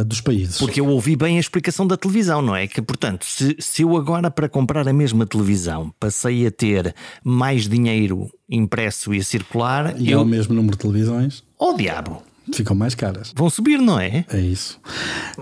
[0.00, 0.58] uh, dos países.
[0.58, 2.66] Porque eu ouvi bem a explicação da televisão, não é?
[2.66, 7.68] Que, portanto, se, se eu agora para comprar a mesma televisão passei a ter mais
[7.68, 9.94] dinheiro impresso e a circular.
[9.98, 10.18] E eu...
[10.18, 11.42] ao mesmo número de televisões.
[11.58, 12.22] Oh diabo!
[12.54, 13.32] Ficam mais caras.
[13.34, 14.24] Vão subir, não é?
[14.32, 14.78] É isso.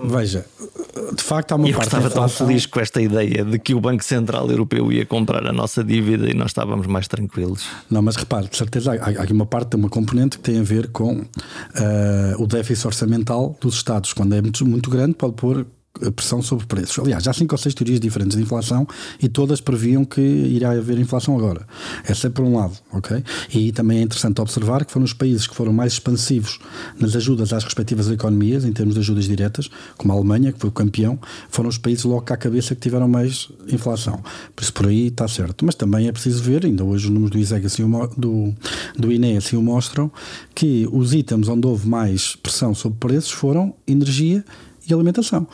[0.03, 0.45] Veja,
[1.15, 1.93] de facto há uma eu parte.
[1.93, 5.45] Eu estava tão feliz com esta ideia de que o Banco Central Europeu ia comprar
[5.45, 7.67] a nossa dívida e nós estávamos mais tranquilos.
[7.89, 10.63] Não, mas repare, de certeza há, há aqui uma parte, uma componente que tem a
[10.63, 11.25] ver com uh,
[12.39, 14.13] o déficit orçamental dos Estados.
[14.13, 15.65] Quando é muito, muito grande, pode pôr
[16.15, 16.97] pressão sobre preços.
[16.97, 18.87] Aliás, há cinco ou seis teorias diferentes de inflação
[19.21, 21.67] e todas previam que irá haver inflação agora.
[22.03, 23.23] Essa é por um lado, ok?
[23.53, 26.59] E também é interessante observar que foram os países que foram mais expansivos
[26.99, 30.69] nas ajudas às respectivas economias, em termos de ajudas diretas, como a Alemanha, que foi
[30.69, 34.23] o campeão, foram os países logo à cabeça que tiveram mais inflação.
[34.55, 35.63] Por isso, por aí está certo.
[35.63, 37.83] Mas também é preciso ver, ainda hoje os números do ISEG assim,
[38.17, 38.53] do,
[38.97, 40.11] do INE assim o mostram,
[40.55, 44.43] que os itens onde houve mais pressão sobre preços foram energia
[44.87, 45.47] e alimentação.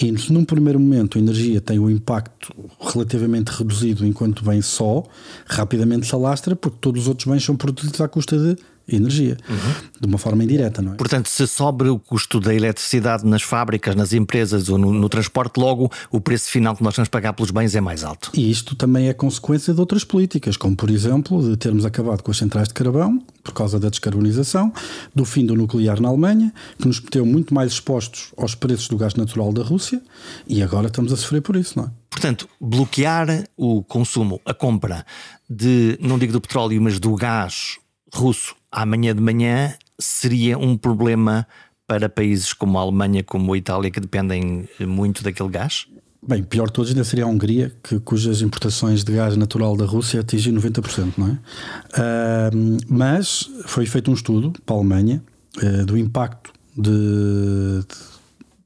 [0.00, 5.02] E num primeiro momento a energia tem um impacto relativamente reduzido enquanto bem só,
[5.46, 8.56] rapidamente se alastra, porque todos os outros bens são produzidos à custa de
[8.88, 9.74] energia, uhum.
[10.00, 10.96] de uma forma indireta, não é?
[10.96, 15.58] Portanto, se sobe o custo da eletricidade nas fábricas, nas empresas ou no, no, transporte,
[15.58, 18.30] logo o preço final que nós vamos pagar pelos bens é mais alto.
[18.34, 22.30] E isto também é consequência de outras políticas, como por exemplo de termos acabado com
[22.30, 24.72] as centrais de carvão, por causa da descarbonização,
[25.14, 28.96] do fim do nuclear na Alemanha, que nos meteu muito mais expostos aos preços do
[28.96, 30.00] gás natural da Rússia,
[30.46, 31.90] e agora estamos a sofrer por isso, não é?
[32.10, 35.04] Portanto, bloquear o consumo, a compra
[35.50, 37.78] de, não digo do petróleo, mas do gás
[38.12, 41.46] russo amanhã de manhã seria um problema
[41.86, 45.86] para países como a Alemanha, como a Itália, que dependem muito daquele gás?
[46.26, 49.84] Bem, pior de todos ainda seria a Hungria, que, cujas importações de gás natural da
[49.84, 51.30] Rússia atingem 90%, não é?
[51.30, 55.22] Uh, mas foi feito um estudo para a Alemanha
[55.62, 57.80] uh, do impacto de,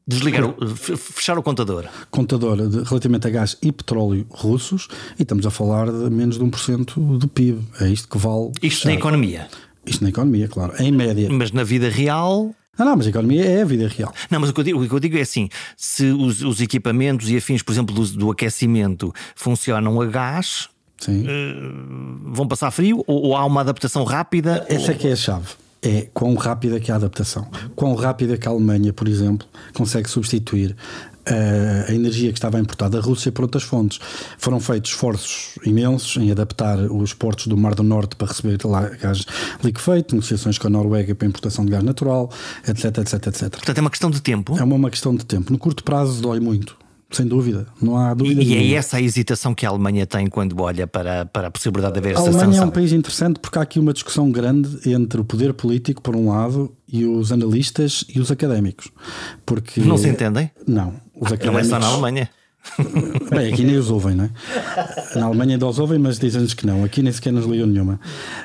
[0.06, 1.84] de Desligar, o, fechar o contador.
[2.10, 6.44] Contador de, relativamente a gás e petróleo russos e estamos a falar de menos de
[6.44, 7.62] 1% do PIB.
[7.80, 8.52] É isto que vale.
[8.62, 8.88] Isto fechar.
[8.88, 9.48] na economia.
[9.84, 10.74] Isto na economia, claro.
[10.78, 11.28] Em média.
[11.30, 12.54] Mas na vida real.
[12.78, 14.12] Não, não, mas a economia é a vida real.
[14.30, 17.28] Não, mas o que eu digo, que eu digo é assim: se os, os, equipamentos
[17.30, 20.68] e afins, por exemplo, do, do aquecimento funcionam a gás,
[21.08, 24.64] uh, vão passar frio ou, ou, há uma adaptação rápida?
[24.68, 24.90] Essa ou...
[24.90, 25.48] é que é a chave
[25.82, 27.48] é quão rápida que é a adaptação.
[27.74, 30.76] Quão rápida que a Alemanha, por exemplo, consegue substituir
[31.26, 34.00] a energia que estava importada da Rússia por outras fontes.
[34.38, 38.88] Foram feitos esforços imensos em adaptar os portos do Mar do Norte para receber lá
[38.88, 39.24] gás
[39.62, 42.30] liquefeito, negociações com a Noruega para importação de gás natural,
[42.66, 43.50] etc, etc, etc.
[43.50, 44.58] Portanto, é uma questão de tempo?
[44.58, 45.52] É uma, uma questão de tempo.
[45.52, 46.76] No curto prazo dói muito.
[47.12, 48.40] Sem dúvida, não há dúvida.
[48.40, 51.50] E, e é essa a hesitação que a Alemanha tem quando olha para, para a
[51.50, 52.40] possibilidade de haver essa sanção.
[52.40, 55.52] A Alemanha é um país interessante porque há aqui uma discussão grande entre o poder
[55.52, 58.92] político, por um lado, e os analistas e os académicos.
[59.44, 59.80] Porque...
[59.80, 60.52] Não se entendem?
[60.68, 60.94] Não.
[61.20, 61.68] Os académicos...
[61.68, 62.30] Não é só na Alemanha.
[63.30, 64.30] Bem, aqui nem os ouvem, não é?
[65.18, 66.84] Na Alemanha ainda os ouvem, mas dizem-nos que não.
[66.84, 67.98] Aqui nem sequer nos ligam nenhuma.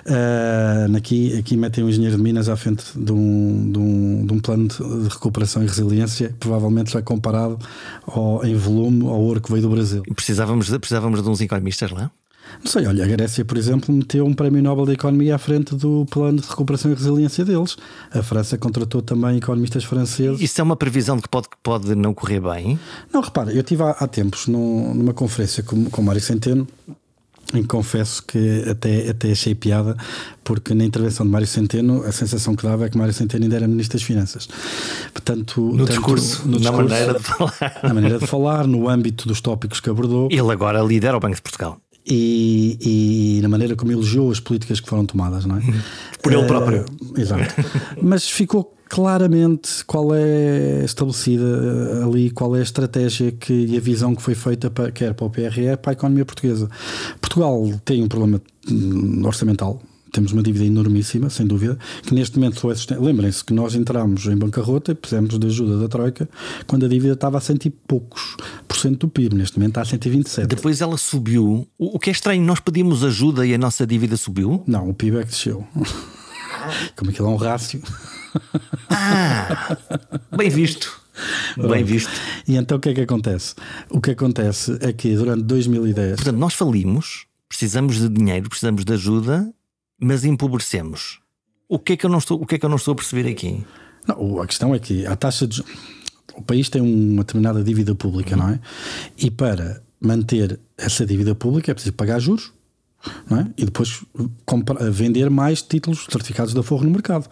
[0.05, 4.33] Uh, aqui, aqui metem um engenheiro de Minas à frente de um, de um, de
[4.33, 7.59] um plano de recuperação e resiliência, que provavelmente já comparado
[8.07, 10.03] ao, em volume ao ouro que veio do Brasil.
[10.15, 12.09] Precisávamos, precisávamos de uns economistas lá?
[12.63, 15.75] Não sei, olha, a Grécia, por exemplo, meteu um prémio Nobel da Economia à frente
[15.75, 17.77] do plano de recuperação e resiliência deles.
[18.11, 20.41] A França contratou também economistas franceses.
[20.41, 22.79] Isso é uma previsão de que pode, pode não correr bem?
[23.13, 26.67] Não, repara, eu estive há, há tempos no, numa conferência com, com Mário Centeno
[27.53, 29.95] em que confesso que até, até achei piada,
[30.43, 33.55] porque na intervenção de Mário Centeno a sensação que dava é que Mário Centeno ainda
[33.55, 34.47] era Ministro das Finanças.
[35.13, 37.79] Portanto, no, tanto, discurso, no discurso, na maneira de falar.
[37.83, 40.27] Na maneira de falar, no âmbito dos tópicos que abordou.
[40.31, 44.79] Ele agora lidera o Banco de Portugal e, e, na maneira como elogiou as políticas
[44.79, 45.61] que foram tomadas, não é?
[46.21, 46.85] Por ele próprio.
[47.01, 47.53] Uh, exato.
[48.01, 54.15] Mas ficou claramente qual é estabelecida ali, qual é a estratégia que, e a visão
[54.15, 56.69] que foi feita para, quer para o PRE, para a economia portuguesa.
[57.19, 59.81] Portugal tem um problema hum, orçamental
[60.15, 64.37] temos uma dívida enormíssima, sem dúvida, que neste momento foi Lembrem-se que nós entramos em
[64.37, 66.29] bancarrota e precisamos de ajuda da Troika
[66.65, 69.81] quando a dívida estava a cento e poucos por cento do PIB, neste momento está
[69.81, 70.47] a 127.
[70.47, 71.67] Depois ela subiu.
[71.77, 74.63] O que é estranho, nós pedimos ajuda e a nossa dívida subiu?
[74.65, 75.67] Não, o PIB é que desceu.
[76.95, 77.81] Como aquilo é um rácio.
[78.89, 79.77] Ah,
[80.35, 81.01] bem visto.
[81.57, 82.11] Bem visto.
[82.47, 83.55] E então o que é que acontece?
[83.89, 86.15] O que acontece é que durante 2010.
[86.15, 89.53] Portanto, nós falimos, precisamos de dinheiro, precisamos de ajuda
[89.99, 91.19] mas empobrecemos.
[91.67, 92.95] O que é que eu não estou, o que é que eu não estou a
[92.95, 93.65] perceber aqui?
[94.07, 95.63] Não, a questão é que a taxa de
[96.35, 98.41] o país tem uma determinada dívida pública, uhum.
[98.41, 98.59] não é?
[99.17, 102.51] E para manter essa dívida pública é preciso pagar juros
[103.31, 103.47] é?
[103.57, 104.03] e depois
[104.45, 107.29] comprar, vender mais títulos certificados da Forro no mercado.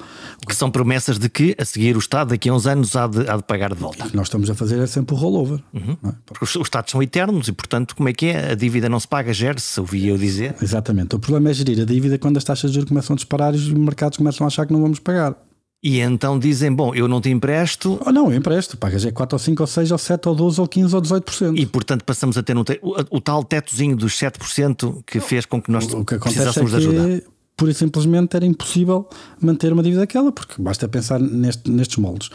[0.47, 3.29] Que são promessas de que a seguir o Estado daqui a uns anos há de,
[3.29, 4.05] há de pagar de volta.
[4.05, 5.59] O que nós estamos a fazer é sempre o rollover.
[5.73, 5.97] Uhum.
[6.05, 6.13] É?
[6.25, 8.51] Porque os, os Estados são eternos e, portanto, como é que é?
[8.51, 10.55] A dívida não se paga, gere-se, ouvi eu dizer.
[10.61, 11.15] Exatamente.
[11.15, 13.57] O problema é gerir a dívida quando as taxas de juros começam a disparar e
[13.57, 15.35] os mercados começam a achar que não vamos pagar.
[15.83, 17.99] E então dizem: Bom, eu não te empresto.
[18.05, 18.77] Oh, não, eu empresto.
[18.77, 21.59] Pagas é 4 ou 5 ou 6 ou 7 ou 12 ou 15 ou 18%.
[21.59, 22.79] E portanto passamos a ter um te...
[22.81, 26.77] o, o, tal tetozinho dos 7% que fez com que nós o que precisássemos é
[26.77, 26.81] que...
[26.81, 29.07] de ajuda pura e simplesmente era impossível
[29.39, 32.29] manter uma dívida daquela, porque basta pensar neste, nestes moldes.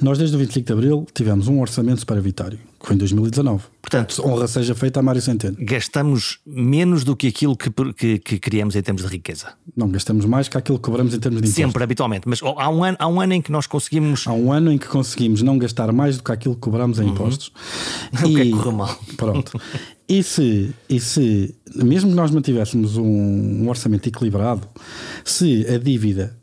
[0.00, 3.64] Nós, desde o 25 de Abril, tivemos um orçamento superavitário, que foi em 2019.
[3.82, 5.56] Portanto, honra seja feita a Mário Centeno.
[5.60, 9.52] Gastamos menos do que aquilo que, que, que criamos em termos de riqueza.
[9.76, 11.64] Não, gastamos mais que aquilo que cobramos em termos de impostos.
[11.64, 12.26] Sempre, habitualmente.
[12.26, 14.26] Mas há um, ano, há um ano em que nós conseguimos.
[14.26, 17.04] Há um ano em que conseguimos não gastar mais do que aquilo que cobramos em
[17.04, 17.10] uhum.
[17.10, 17.48] impostos.
[17.48, 18.24] Uhum.
[18.24, 18.32] E...
[18.32, 18.98] O que é que correu mal?
[19.16, 19.60] Pronto.
[20.08, 24.66] E se, e se mesmo que nós mantivéssemos um, um orçamento equilibrado,
[25.24, 26.36] se a dívida,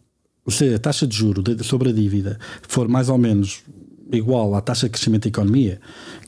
[0.47, 3.63] se a taxa de juro sobre a dívida for mais ou menos
[4.11, 5.79] igual à taxa de crescimento da economia,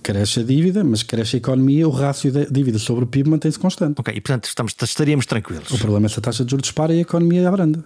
[0.01, 3.59] cresce a dívida, mas cresce a economia, o rácio da dívida sobre o PIB mantém-se
[3.59, 3.99] constante.
[3.99, 5.69] Ok, e portanto estamos, estaríamos tranquilos.
[5.71, 7.83] O problema é se a taxa de juros dispara e a economia abranda.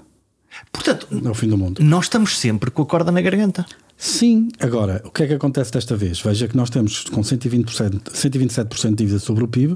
[0.71, 1.83] Portanto, é o fim do mundo.
[1.83, 3.65] Nós estamos sempre com a corda na garganta.
[3.97, 6.19] Sim, agora, o que é que acontece desta vez?
[6.21, 9.75] Veja que nós temos com 120%, 127% de dívida sobre o PIB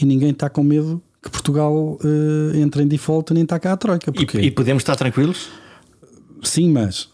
[0.00, 3.76] e ninguém está com medo que Portugal uh, entre em default nem está cá a
[3.76, 4.10] troika.
[4.38, 5.48] E, e podemos estar tranquilos?
[6.42, 7.10] Sim, mas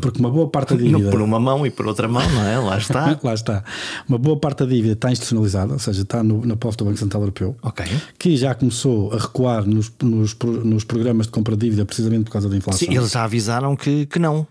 [0.00, 1.10] porque uma boa parte da dívida.
[1.10, 2.58] Por uma mão e por outra mão, não é?
[2.58, 3.18] Lá está.
[3.22, 3.64] Lá está.
[4.08, 6.98] Uma boa parte da dívida está institucionalizada, ou seja, está no, na posse do Banco
[6.98, 7.86] Central Europeu, okay.
[8.18, 12.32] que já começou a recuar nos, nos, nos programas de compra de dívida precisamente por
[12.32, 12.86] causa da inflação.
[12.86, 14.46] Sim, eles já avisaram que, que não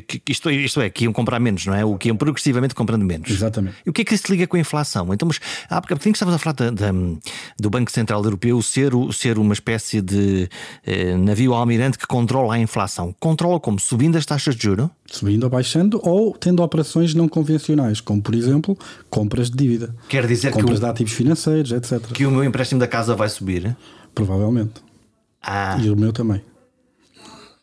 [0.00, 1.84] que, que isto, é, isto é, que iam comprar menos, não é?
[1.84, 3.30] O que iam progressivamente comprando menos.
[3.30, 3.76] Exatamente.
[3.86, 5.12] E o que é que isso liga com a inflação?
[5.14, 6.92] Então, mas há porque que estavas a falar da, da,
[7.58, 10.48] do Banco Central Europeu ser, ser uma espécie de
[10.84, 13.14] eh, navio almirante que controla a inflação.
[13.18, 13.78] Controla como?
[13.78, 14.90] Subindo as taxas de juro?
[15.06, 18.76] Subindo ou baixando, ou tendo operações não convencionais, como por exemplo
[19.08, 19.94] compras de dívida.
[20.08, 22.00] Quer dizer compras que o, de ativos financeiros, etc.
[22.12, 23.76] Que o meu empréstimo da casa vai subir?
[24.14, 24.82] Provavelmente.
[25.42, 25.78] Ah.
[25.80, 26.42] E o meu também.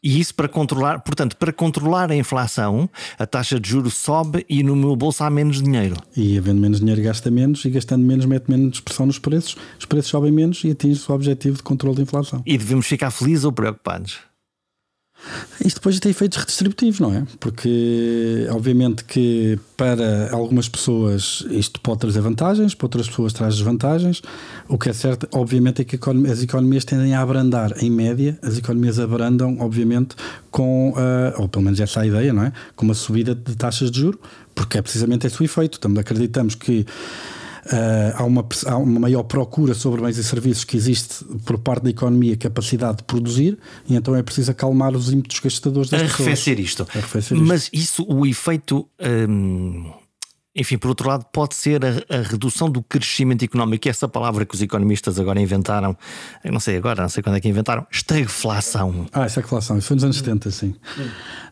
[0.05, 2.87] E isso para controlar, portanto, para controlar a inflação,
[3.17, 5.95] a taxa de juros sobe e no meu bolso há menos dinheiro.
[6.15, 9.85] E havendo menos dinheiro gasta menos e gastando menos mete menos pressão nos preços, os
[9.85, 12.43] preços sobem menos e atinge o objetivo de controle da inflação.
[12.45, 14.19] E devemos ficar felizes ou preocupados?
[15.63, 17.23] Isto depois tem efeitos redistributivos, não é?
[17.39, 24.21] Porque, obviamente, que para algumas pessoas isto pode trazer vantagens, para outras pessoas traz desvantagens.
[24.67, 25.97] O que é certo, obviamente, é que
[26.31, 30.15] as economias tendem a abrandar, em média, as economias abrandam, obviamente,
[30.51, 32.53] com, uh, ou pelo menos essa é a ideia, não é?
[32.75, 34.19] Com uma subida de taxas de juro,
[34.53, 35.79] porque é precisamente esse o efeito.
[35.79, 36.85] Também acreditamos que
[38.15, 41.89] há, uma, há uma maior procura sobre bens e serviços que existe por parte da
[41.89, 43.57] economia, capacidade de produzir,
[43.87, 46.83] e então é preciso acalmar os ímpetos gastadores das Arrefecer isto.
[46.83, 47.47] Arrefecer isto.
[47.47, 48.87] Mas isso, o efeito.
[49.01, 49.91] Hum
[50.55, 54.55] enfim, por outro lado, pode ser a, a, redução do crescimento económico, essa palavra que
[54.55, 55.97] os economistas agora inventaram,
[56.43, 59.05] eu não sei agora, não sei quando é que inventaram, estagflação.
[59.11, 60.75] Ah, estagflação, isso foi nos anos 70, sim.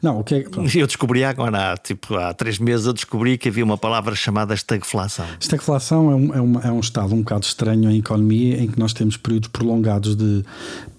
[0.02, 0.44] Não, o que é.
[0.84, 4.54] Eu descobri agora, há, tipo, há três meses, eu descobri que havia uma palavra chamada
[4.54, 5.26] estagflação.
[5.40, 8.80] Estagflação é um, é, um, é um estado um bocado estranho em economia em que
[8.80, 10.44] nós temos períodos prolongados de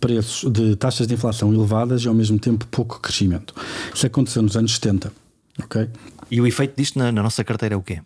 [0.01, 3.55] preços, de taxas de inflação elevadas e ao mesmo tempo pouco crescimento.
[3.95, 5.13] Isso aconteceu nos anos 70.
[5.63, 5.89] Ok?
[6.31, 8.01] E o efeito disto na, na nossa carteira é o quê?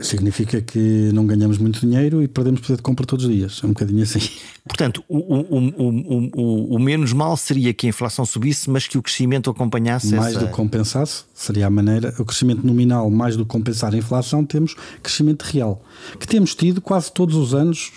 [0.00, 3.60] Significa que não ganhamos muito dinheiro e perdemos poder de compra todos os dias.
[3.62, 4.18] É um bocadinho assim.
[4.66, 9.02] Portanto, o, o, o, o, menos mal seria que a inflação subisse, mas que o
[9.02, 10.14] crescimento acompanhasse.
[10.14, 10.40] Mais essa...
[10.40, 12.14] do que compensasse, seria a maneira.
[12.18, 15.84] O crescimento nominal, mais do que compensar a inflação, temos crescimento real.
[16.18, 17.92] Que temos tido quase todos os anos,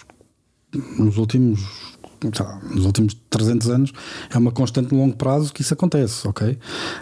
[0.99, 3.93] nos últimos nos últimos 300 anos,
[4.33, 6.57] é uma constante no longo prazo que isso acontece, ok?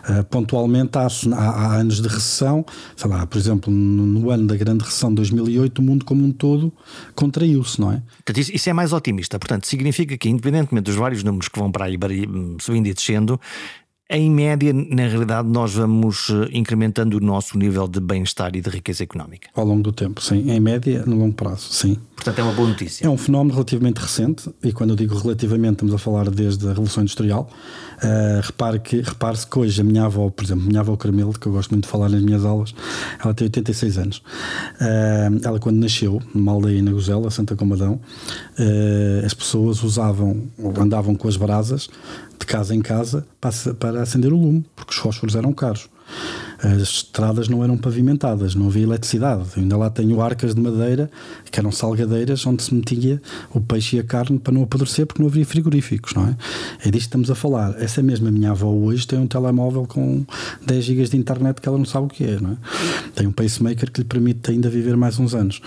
[0.09, 4.55] Uh, pontualmente há, há, anos de recessão, sei lá, por exemplo, no, no, ano da
[4.55, 6.71] grande recessão de 2008, o mundo como um todo
[7.15, 8.01] contraiu-se, não é?
[8.17, 9.39] Portanto, isso, isso, é mais otimista.
[9.39, 11.97] Portanto, significa que, independentemente dos vários números que vão para aí
[12.59, 13.39] subindo e descendo,
[14.07, 18.69] em média, na realidade, nós vamos eh, incrementando o nosso nível de bem-estar e de
[18.69, 19.49] riqueza económica.
[19.55, 20.51] Ao longo do tempo, sim.
[20.51, 21.97] Em média, no longo prazo, sim.
[22.15, 23.03] Portanto, é uma boa notícia.
[23.03, 26.69] É um fenómeno relativamente recente, e quando eu digo relativamente, estamos a falar desde a
[26.69, 27.49] Revolução Industrial.
[27.95, 31.33] Uh, repare que, repare-se que hoje a minha avó, por exemplo, a minha avó Carmelo,
[31.33, 32.75] que eu gosto muito de falar nas minhas aulas,
[33.23, 34.17] ela tem 86 anos.
[34.17, 37.93] Uh, ela, quando nasceu, numa aldeia na Gozela, Santa Comadão,
[38.59, 40.43] uh, as pessoas usavam,
[40.79, 41.89] andavam com as brasas
[42.39, 45.89] de casa em casa para, para acender o lume, porque os fósforos eram caros
[46.63, 49.43] as estradas não eram pavimentadas, não havia eletricidade.
[49.57, 51.09] Ainda lá tenho arcas de madeira
[51.51, 53.21] que eram salgadeiras onde se metia
[53.53, 56.37] o peixe e a carne para não apodrecer porque não havia frigoríficos, não é?
[56.85, 57.75] É disto que estamos a falar.
[57.81, 60.25] Essa mesma minha avó hoje tem um telemóvel com
[60.65, 62.57] 10 GB de internet que ela não sabe o que é, não é?
[63.15, 65.61] Tem um pacemaker que lhe permite ainda viver mais uns anos.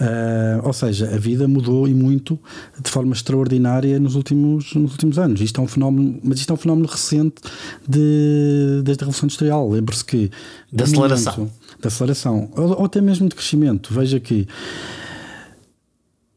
[0.00, 2.38] Uh, ou seja, a vida mudou e muito
[2.82, 5.40] de forma extraordinária nos últimos, nos últimos anos.
[5.40, 7.36] Isto é um fenómeno, mas isto é um fenómeno recente
[7.88, 9.68] de, desde a Revolução Industrial.
[9.68, 10.30] Lembre-se que
[10.72, 11.50] da aceleração.
[11.80, 13.92] Da aceleração, ou, ou até mesmo de crescimento.
[13.92, 14.46] Veja que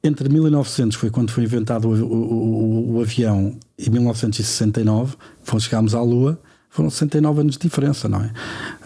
[0.04, 5.16] entre 1900, foi quando foi inventado o, o, o, o avião, e 1969,
[5.48, 6.38] quando chegámos à Lua,
[6.70, 8.32] foram 69 anos de diferença, não é?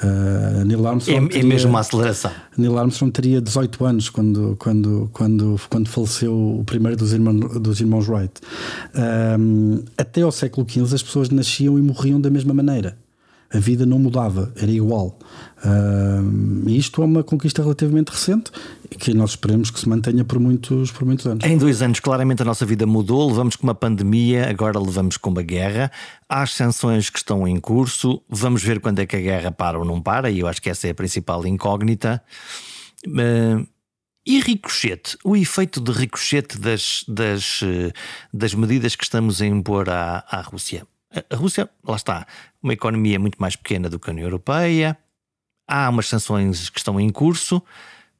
[0.03, 1.25] Uh, Neil Armstrong.
[1.25, 2.31] É, teria, é mesmo uma aceleração.
[2.57, 7.79] Neil Armstrong teria 18 anos quando, quando, quando, quando faleceu o primeiro dos irmãos, dos
[7.79, 8.33] irmãos Wright.
[8.93, 12.97] Uh, até ao século XV, as pessoas nasciam e morriam da mesma maneira
[13.53, 15.17] a vida não mudava, era igual.
[15.63, 18.51] Uh, isto é uma conquista relativamente recente
[18.99, 21.45] que nós esperemos que se mantenha por muitos, por muitos anos.
[21.45, 23.29] Em dois anos, claramente a nossa vida mudou.
[23.29, 25.91] Levamos com uma pandemia, agora levamos com uma guerra.
[26.27, 28.21] Há as sanções que estão em curso.
[28.29, 30.69] Vamos ver quando é que a guerra para ou não para, e eu acho que
[30.69, 32.21] essa é a principal incógnita.
[33.07, 33.65] Uh,
[34.25, 37.61] e ricochete, o efeito de ricochete das, das,
[38.33, 40.85] das medidas que estamos a impor à, à Rússia.
[41.29, 42.27] A Rússia, lá está,
[42.61, 44.97] uma economia muito mais pequena do que a União Europeia,
[45.67, 47.61] há umas sanções que estão em curso,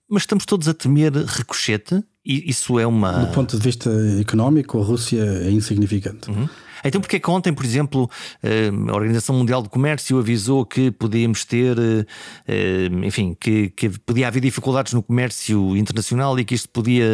[0.10, 3.26] mas estamos todos a temer ricochete e isso é uma.
[3.26, 6.30] Do ponto de vista económico, a Rússia é insignificante.
[6.30, 6.48] Uhum.
[6.84, 8.10] Então, porque é que ontem, por exemplo,
[8.44, 12.06] eh, a Organização Mundial do Comércio avisou que podíamos ter, eh,
[12.48, 17.06] eh, enfim, que, que podia haver dificuldades no comércio internacional e que isto podia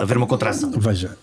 [0.00, 0.70] haver uma contração?
[0.70, 1.16] Veja,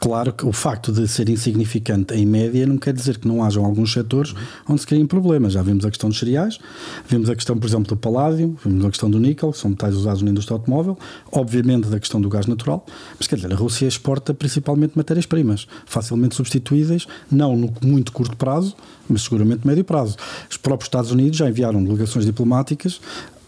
[0.00, 3.66] Claro que o facto de ser insignificante em média não quer dizer que não hajam
[3.66, 4.34] alguns setores
[4.66, 5.52] onde se criem problemas.
[5.52, 6.58] Já vimos a questão dos cereais,
[7.06, 9.94] vimos a questão, por exemplo, do paládio, vimos a questão do níquel, que são metais
[9.94, 10.98] usados na indústria automóvel,
[11.30, 12.86] obviamente da questão do gás natural,
[13.18, 18.74] mas quer dizer, a Rússia exporta principalmente matérias-primas, facilmente substituíveis, não no muito curto prazo,
[19.06, 20.16] mas seguramente médio prazo.
[20.50, 23.02] Os próprios Estados Unidos já enviaram delegações diplomáticas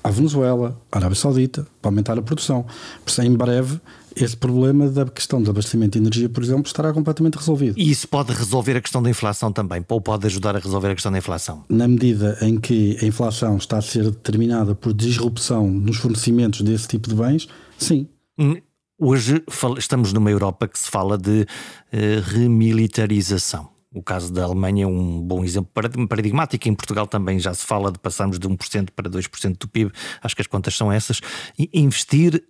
[0.05, 2.66] à Venezuela, à Arábia Saudita, para aumentar a produção.
[3.05, 3.80] Por isso, em breve,
[4.16, 7.78] esse problema da questão do abastecimento de energia, por exemplo, estará completamente resolvido.
[7.78, 10.94] E isso pode resolver a questão da inflação também, ou pode ajudar a resolver a
[10.94, 11.64] questão da inflação?
[11.68, 16.88] Na medida em que a inflação está a ser determinada por disrupção nos fornecimentos desse
[16.88, 17.48] tipo de bens,
[17.78, 18.08] sim.
[18.38, 18.56] Hum,
[18.98, 19.42] hoje
[19.78, 23.72] estamos numa Europa que se fala de uh, remilitarização.
[23.94, 25.70] O caso da Alemanha é um bom exemplo
[26.08, 26.66] paradigmático.
[26.66, 29.92] Em Portugal também já se fala de passarmos de 1% para 2% do PIB.
[30.22, 31.20] Acho que as contas são essas.
[31.58, 32.42] E investir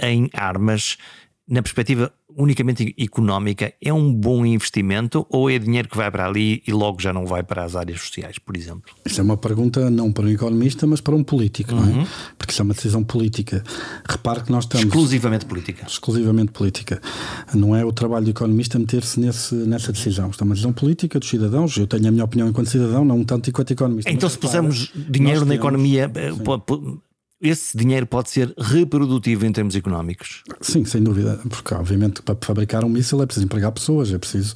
[0.00, 0.96] em armas
[1.46, 6.62] na perspectiva unicamente económica, é um bom investimento ou é dinheiro que vai para ali
[6.66, 8.92] e logo já não vai para as áreas sociais, por exemplo?
[9.04, 11.80] Isto é uma pergunta não para um economista, mas para um político, uhum.
[11.80, 11.98] não é?
[11.98, 12.06] Uhum.
[12.36, 13.62] Porque isso é uma decisão política.
[14.08, 14.86] Repare que nós estamos.
[14.86, 15.86] Exclusivamente política.
[15.86, 17.00] Exclusivamente política.
[17.54, 20.30] Não é o trabalho do economista meter-se nessa decisão.
[20.30, 21.76] Isto é uma decisão política dos cidadãos.
[21.76, 24.10] Eu tenho a minha opinião enquanto cidadão, não tanto enquanto economista.
[24.10, 26.32] Então, se pusermos dinheiro na temos, economia, eh,
[27.40, 30.42] esse dinheiro pode ser reprodutivo em termos económicos?
[30.60, 34.54] Sim, sem dúvida, porque obviamente para fabricar um míssil é preciso empregar pessoas, é preciso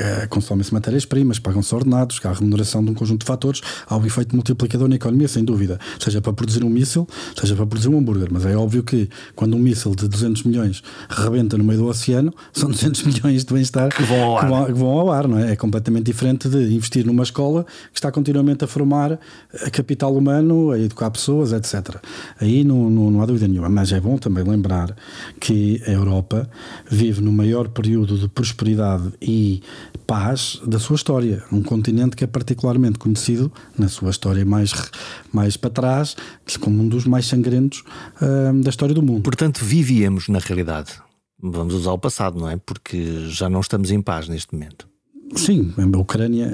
[0.00, 4.04] é, consomem-se matérias-primas, pagam-se ordenados, há a remuneração de um conjunto de fatores, há um
[4.04, 7.06] efeito multiplicador na economia, sem dúvida, seja para produzir um míssil,
[7.38, 10.82] seja para produzir um hambúrguer, mas é óbvio que quando um míssil de 200 milhões
[11.08, 14.50] rebenta no meio do oceano, são 200 milhões de bem-estar que vão ao ar, que
[14.50, 15.52] vão, que vão ao ar não é?
[15.52, 19.18] é completamente diferente de investir numa escola que está continuamente a formar
[19.70, 21.96] capital humano, a educar pessoas, etc.
[22.40, 24.94] Aí não, não, não há dúvida nenhuma, mas é bom também lembrar
[25.40, 26.48] que a Europa
[26.90, 29.62] vive no maior período de prosperidade e
[30.06, 31.42] paz da sua história.
[31.52, 34.72] Um continente que é particularmente conhecido na sua história mais,
[35.32, 36.16] mais para trás,
[36.60, 37.82] como um dos mais sangrentos
[38.20, 39.22] uh, da história do mundo.
[39.22, 40.92] Portanto, vivíamos na realidade.
[41.40, 42.56] Vamos usar o passado, não é?
[42.56, 44.88] Porque já não estamos em paz neste momento.
[45.34, 46.48] Sim, a Ucrânia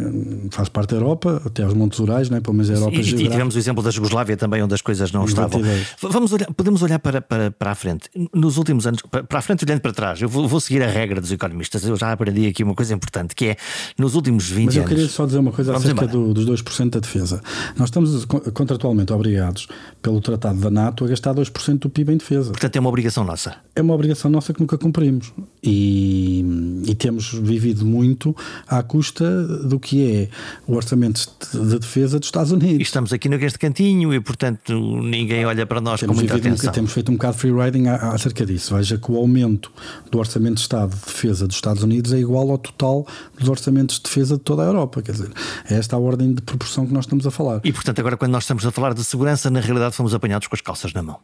[0.51, 2.41] faz parte da Europa, até aos Montes Urais, não é?
[2.41, 5.12] pelo menos a Europa E, e tivemos o exemplo da Jugoslávia também, onde as coisas
[5.12, 5.61] não estavam.
[6.01, 8.09] Vamos olhar, podemos olhar para, para, para a frente.
[8.33, 11.20] Nos últimos anos, para a frente olhando para trás, eu vou, vou, seguir a regra
[11.20, 11.85] dos economistas.
[11.85, 13.57] Eu já aprendi aqui uma coisa importante, que é
[13.99, 14.77] nos últimos 20 anos.
[14.77, 17.43] Mas eu queria só dizer uma coisa acerca do, dos 2% da defesa.
[17.77, 19.68] Nós estamos contratualmente obrigados
[20.01, 22.51] pelo Tratado da NATO a gastar 2% do PIB em defesa.
[22.51, 23.57] Portanto, é uma obrigação nossa.
[23.77, 25.33] É uma obrigação nossa que nunca cumprimos.
[25.65, 26.45] E,
[26.87, 28.35] e temos vivido muito
[28.67, 30.29] à custa do que é
[30.67, 32.81] o orçamento de defesa dos Estados Unidos.
[32.81, 36.71] E estamos aqui neste cantinho e, portanto, ninguém olha para nós temos com muita atenção.
[36.71, 38.75] Um, temos feito um bocado free riding acerca disso.
[38.75, 39.71] Veja que o aumento
[40.11, 43.07] do orçamento de Estado de defesa dos Estados Unidos é igual ao total
[43.39, 45.01] dos orçamentos de defesa de toda a Europa.
[45.01, 45.31] Quer dizer,
[45.71, 47.61] é esta a ordem de proporção que nós estamos a falar.
[47.63, 50.57] E, portanto, agora quando nós estamos a falar de segurança, na realidade fomos apanhados com
[50.57, 51.19] as calças na mão.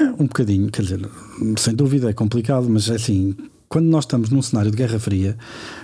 [0.00, 1.08] É, um bocadinho, quer dizer,
[1.58, 3.36] sem dúvida é complicado, mas é assim,
[3.68, 5.36] quando nós estamos num cenário de Guerra Fria,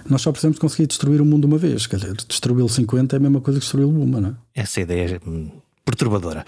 [0.08, 1.86] nós só precisamos conseguir destruir o mundo uma vez.
[1.86, 4.34] Quer dizer, destruí-lo 50 é a mesma coisa que destruí-lo uma, não é?
[4.54, 5.50] Essa ideia é hum,
[5.84, 6.44] perturbadora.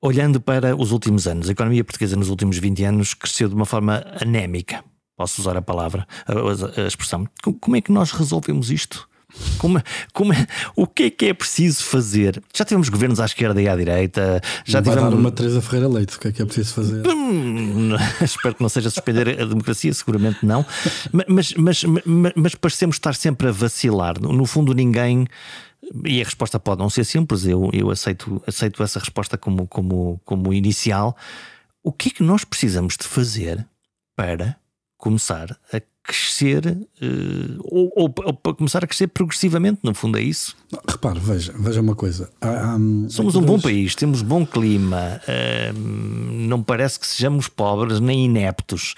[0.00, 3.66] Olhando para os últimos anos, a economia portuguesa nos últimos 20 anos cresceu de uma
[3.66, 4.84] forma anémica.
[5.16, 7.26] Posso usar a palavra, a, a expressão.
[7.60, 9.08] Como é que nós resolvemos isto?
[9.58, 9.82] Como,
[10.12, 10.32] como,
[10.76, 12.42] o que é que é preciso fazer?
[12.54, 14.40] Já tivemos governos à esquerda e à direita.
[14.64, 16.16] Já não tivemos uma Teresa Ferreira Leite.
[16.16, 17.06] O que é que é preciso fazer?
[17.06, 17.90] Hum,
[18.22, 20.64] espero que não seja suspender a democracia, seguramente não.
[21.28, 24.20] Mas, mas, mas, mas parecemos estar sempre a vacilar.
[24.20, 25.26] No fundo, ninguém.
[26.04, 30.20] E a resposta pode não ser simples, eu, eu aceito, aceito essa resposta como, como,
[30.24, 31.16] como inicial.
[31.82, 33.66] O que é que nós precisamos de fazer
[34.14, 34.56] para
[34.98, 40.22] começar a crescer uh, ou, ou, ou, para começar a crescer progressivamente, no fundo é
[40.22, 40.56] isso.
[40.88, 42.30] repare, veja, veja uma coisa.
[42.40, 42.78] Há,
[43.10, 45.78] Somos um bom país, temos bom clima, uh,
[46.48, 48.94] não parece que sejamos pobres nem ineptos.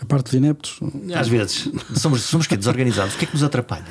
[0.00, 0.80] A parte de ineptos.
[1.14, 1.68] Às vezes.
[1.94, 3.14] Somos, somos que desorganizados.
[3.14, 3.84] O que é que nos atrapalha?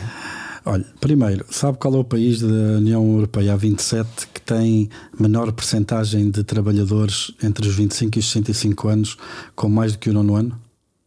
[0.65, 5.51] Olha, primeiro, sabe qual é o país da União Europeia, a 27, que tem menor
[5.53, 9.17] percentagem de trabalhadores entre os 25 e os 65 anos
[9.55, 10.59] com mais do que o nono ano?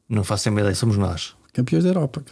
[0.08, 1.34] Não faço a ideia, somos nós.
[1.52, 2.22] Campeões da Europa.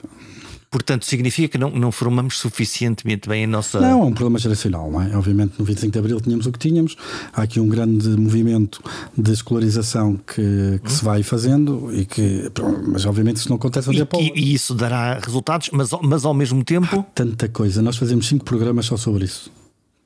[0.72, 3.78] Portanto, significa que não, não formamos suficientemente bem a nossa.
[3.78, 5.14] Não, é um problema geracional, não é?
[5.14, 6.96] Obviamente, no 25 de Abril tínhamos o que tínhamos.
[7.30, 8.82] Há aqui um grande movimento
[9.16, 12.50] de escolarização que, que se vai fazendo e que.
[12.88, 15.90] Mas, obviamente, isso não acontece um e, dia para e, e isso dará resultados, mas,
[16.02, 17.00] mas ao mesmo tempo.
[17.00, 17.82] Há tanta coisa.
[17.82, 19.61] Nós fazemos cinco programas só sobre isso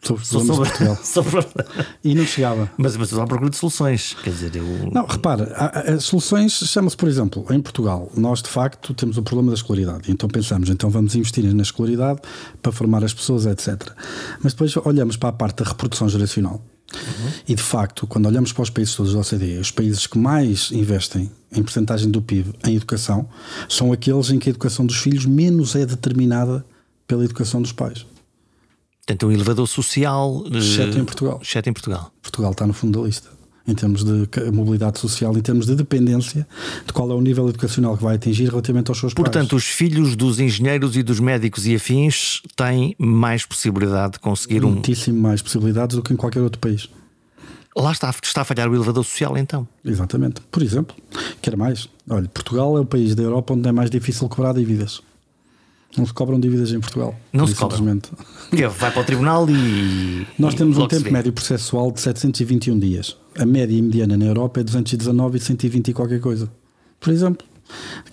[0.06, 0.98] sobre problemas sobre, de Portugal.
[1.04, 1.46] sobre...
[2.04, 2.70] E não chegava.
[2.76, 4.16] Mas, mas estou à procura de soluções.
[4.22, 4.64] Quer dizer, eu...
[4.92, 5.44] Não, repara,
[5.94, 10.10] as soluções chama-se, por exemplo, em Portugal, nós de facto temos o problema da escolaridade.
[10.10, 12.20] Então pensamos, então vamos investir na escolaridade
[12.62, 13.90] para formar as pessoas, etc.
[14.42, 16.62] Mas depois olhamos para a parte da reprodução geracional.
[16.94, 17.30] Uhum.
[17.48, 20.70] E de facto, quando olhamos para os países todos da OCDE, os países que mais
[20.70, 23.28] investem em porcentagem do PIB em educação
[23.68, 26.64] são aqueles em que a educação dos filhos menos é determinada
[27.06, 28.06] pela educação dos pais.
[29.06, 30.44] Portanto, um elevador social.
[30.52, 31.40] Exceto em Portugal.
[31.40, 32.12] Exceto em Portugal.
[32.20, 33.28] Portugal está no fundo da lista.
[33.68, 36.46] Em termos de mobilidade social, em termos de dependência
[36.86, 39.64] de qual é o nível educacional que vai atingir relativamente aos seus Portanto, pais.
[39.64, 44.70] os filhos dos engenheiros e dos médicos e afins têm mais possibilidade de conseguir um.
[44.70, 46.88] Muitíssimo mais possibilidades do que em qualquer outro país.
[47.76, 49.66] Lá está, está a falhar o elevador social, então.
[49.84, 50.40] Exatamente.
[50.42, 50.96] Por exemplo,
[51.42, 51.88] quer mais.
[52.08, 55.02] Olha, Portugal é o país da Europa onde é mais difícil cobrar dívidas.
[55.96, 57.14] Não se cobram dívidas em Portugal.
[57.32, 58.00] Não se cobram.
[58.78, 60.26] Vai para o tribunal e.
[60.38, 63.16] Nós temos um tempo médio processual de 721 dias.
[63.38, 66.50] A média mediana na Europa é 219 e 120 e qualquer coisa.
[67.00, 67.46] Por exemplo.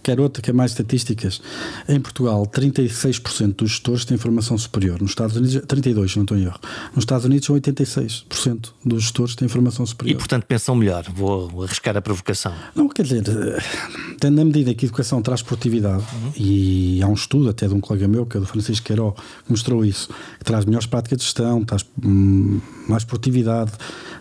[0.01, 1.41] Quer outra, quer mais estatísticas.
[1.87, 5.01] Em Portugal, 36% dos gestores têm formação superior.
[5.01, 6.59] Nos Estados Unidos, 32%, se não estou em erro.
[6.93, 10.15] Nos Estados Unidos, são 86% dos gestores têm formação superior.
[10.15, 11.05] E, portanto, pensam melhor.
[11.13, 12.53] Vou arriscar a provocação.
[12.75, 13.23] Não, quer dizer,
[14.19, 16.31] tendo na medida que a educação traz produtividade, uhum.
[16.35, 19.51] e há um estudo até de um colega meu, que é do Francisco Queiró, que
[19.51, 23.71] mostrou isso, que traz melhores práticas de gestão, traz hum, mais produtividade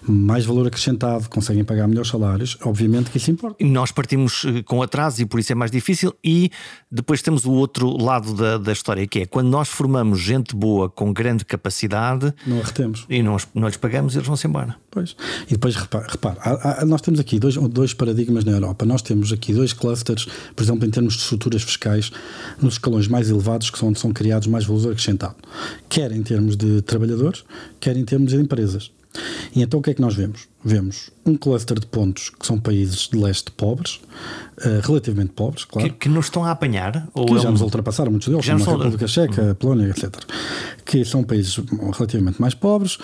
[0.07, 3.65] mais valor acrescentado, conseguem pagar melhores salários, obviamente que isso importa.
[3.65, 6.51] Nós partimos eh, com atraso e por isso é mais difícil, e
[6.91, 10.89] depois temos o outro lado da, da história, que é quando nós formamos gente boa
[10.89, 13.07] com grande capacidade, não a retemos.
[13.09, 14.77] E não, não lhes pagamos, eles vão-se embora.
[14.91, 15.17] Pois.
[15.47, 18.85] E depois, repara, repara há, há, nós temos aqui dois, dois paradigmas na Europa.
[18.85, 22.11] Nós temos aqui dois clusters, por exemplo, em termos de estruturas fiscais,
[22.61, 25.37] nos escalões mais elevados, que são onde são criados mais valor acrescentado,
[25.89, 27.45] quer em termos de trabalhadores,
[27.81, 28.91] quer em termos de empresas.
[29.55, 30.49] E então o que é que nós vemos?
[30.65, 34.01] Vemos um cluster de pontos que são países de leste pobres,
[34.59, 35.91] uh, relativamente pobres, claro.
[35.91, 37.09] Que, que nos estão a apanhar?
[37.13, 40.15] Ou que já nos ultrapassaram muitos deles, como a República Checa, a Polónia, etc.
[40.85, 41.61] Que são países
[41.95, 42.97] relativamente mais pobres,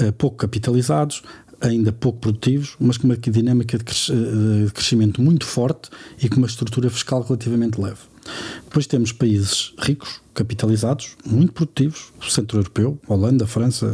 [0.00, 1.22] uh, pouco capitalizados,
[1.60, 5.90] ainda pouco produtivos, mas com uma dinâmica de eh, crescimento muito forte
[6.20, 7.98] e com uma estrutura fiscal relativamente leve.
[8.64, 13.86] Depois temos países ricos, capitalizados, muito produtivos, o centro europeu, Holanda, França,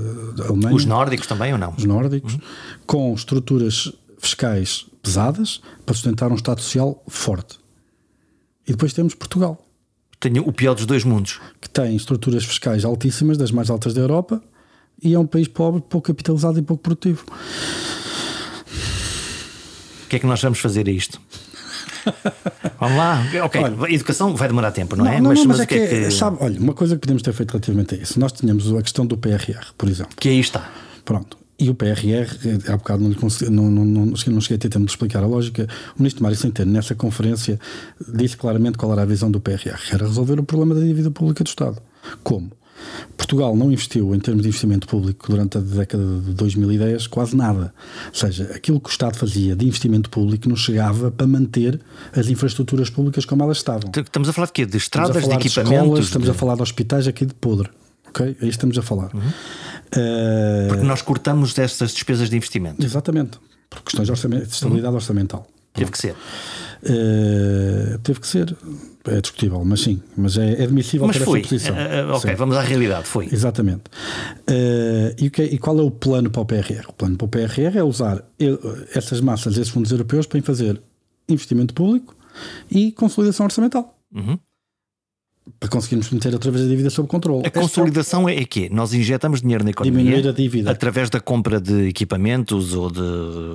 [0.49, 0.77] Alemanha.
[0.77, 1.75] Os nórdicos também ou não?
[1.77, 2.41] Os nórdicos, uhum.
[2.87, 7.59] com estruturas fiscais pesadas para sustentar um Estado social forte.
[8.67, 9.61] E depois temos Portugal.
[10.21, 11.41] Tenho o pior dos dois mundos.
[11.61, 14.41] Que tem estruturas fiscais altíssimas, das mais altas da Europa,
[15.03, 17.25] e é um país pobre, pouco capitalizado e pouco produtivo.
[20.05, 21.21] O que é que nós vamos fazer a isto?
[22.79, 23.63] Vamos lá, ok.
[23.63, 25.21] Olha, educação vai demorar tempo, não, não é?
[25.21, 26.11] Não, mas, não, mas, mas é que, é que...
[26.11, 29.07] Sabe, olha, uma coisa que podemos ter feito relativamente a isso, nós tínhamos a questão
[29.07, 30.15] do PRR, por exemplo.
[30.17, 30.71] Que aí está.
[31.05, 31.39] Pronto.
[31.59, 32.29] E o PRR,
[32.69, 35.27] há bocado não, consegui, não, não, não, não cheguei a ter tempo de explicar a
[35.27, 35.67] lógica.
[35.97, 37.59] O ministro Mário Centeno, nessa conferência,
[38.15, 39.81] disse claramente qual era a visão do PRR.
[39.91, 41.81] Era resolver o problema da dívida pública do Estado.
[42.23, 42.51] Como?
[43.17, 47.75] Portugal não investiu em termos de investimento público durante a década de 2010 quase nada.
[48.09, 51.81] Ou seja, aquilo que o Estado fazia de investimento público não chegava para manter
[52.15, 53.91] as infraestruturas públicas como elas estavam.
[53.97, 54.67] Estamos a falar de quê?
[54.67, 55.51] De estradas, de equipamentos?
[55.51, 57.69] De escolas, estamos a falar de hospitais aqui de podre.
[58.09, 58.37] Ok?
[58.41, 59.15] Aí estamos a falar.
[59.15, 59.21] Uhum.
[59.21, 60.69] Uh...
[60.69, 62.85] Porque nós cortamos dessas despesas de investimento.
[62.85, 63.39] Exatamente.
[63.69, 64.95] Por questões de, orçamento, de estabilidade uhum.
[64.95, 65.47] orçamental.
[65.75, 66.15] Teve que ser.
[66.89, 68.57] Uh, teve que ser.
[69.09, 71.41] É discutível, mas sim, mas é, é admissível mas foi.
[71.41, 71.75] essa posição.
[71.75, 72.37] Uh, ok, sim.
[72.37, 73.27] vamos à realidade, foi.
[73.27, 73.85] Exatamente.
[74.49, 76.89] Uh, e, que, e, qual é o plano para o PRR?
[76.89, 78.25] O plano para o PRR é usar
[78.95, 80.81] essas massas, esses fundos europeus, para fazer
[81.29, 82.17] investimento público
[82.71, 83.97] e consolidação orçamental.
[84.13, 84.39] Uhum
[85.59, 87.47] para conseguirmos meter outra vez a dívida sob controle.
[87.47, 88.69] A consolidação é, é quê?
[88.71, 93.01] Nós injetamos dinheiro na economia diminuir a dívida através da compra de equipamentos ou de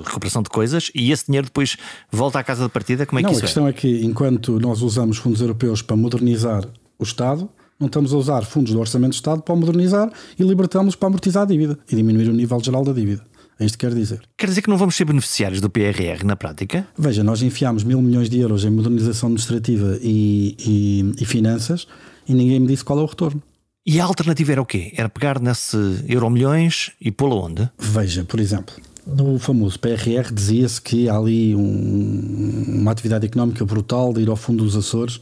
[0.04, 1.76] recuperação de coisas e esse dinheiro depois
[2.10, 3.06] volta à casa de partida?
[3.06, 3.70] Como é não, que isso a questão é?
[3.70, 6.66] é que enquanto nós usamos fundos europeus para modernizar
[6.98, 10.94] o Estado, não estamos a usar fundos do Orçamento do Estado para modernizar e libertamos
[10.94, 13.22] para amortizar a dívida e diminuir o nível geral da dívida.
[13.60, 14.20] Isto que quer dizer.
[14.36, 16.86] Quer dizer que não vamos ser beneficiários do PRR na prática?
[16.98, 21.86] Veja, nós enfiámos mil milhões de euros em modernização administrativa e, e, e finanças
[22.28, 23.42] e ninguém me disse qual é o retorno.
[23.84, 24.92] E a alternativa era o quê?
[24.96, 25.76] Era pegar nesse
[26.08, 27.68] euro milhões e pô-lo onde?
[27.78, 28.74] Veja, por exemplo,
[29.04, 34.36] No famoso PRR dizia-se que há ali um, uma atividade económica brutal de ir ao
[34.36, 35.18] fundo dos Açores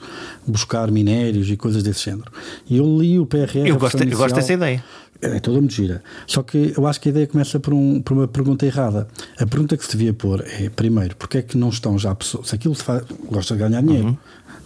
[0.47, 2.31] buscar minérios e coisas desse género.
[2.69, 3.67] E eu li o PRR.
[3.67, 4.85] Eu gosto, eu gosto dessa ideia.
[5.23, 6.03] É, toda muito gira.
[6.27, 9.07] Só que eu acho que a ideia começa por, um, por uma pergunta errada.
[9.39, 12.49] A pergunta que se devia pôr é, primeiro, porque é que não estão já pessoas.
[12.49, 14.17] Se aquilo se faz, gosta de ganhar dinheiro, uhum.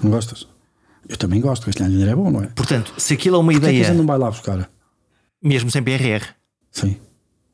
[0.02, 0.46] não gostas?
[1.08, 2.46] Eu também gosto, ganhar dinheiro é bom, não é?
[2.54, 3.72] Portanto, se aquilo é uma ideia.
[3.72, 4.70] É que a gente não vai lá buscar?
[5.42, 6.24] Mesmo sem PRR.
[6.70, 6.96] Sim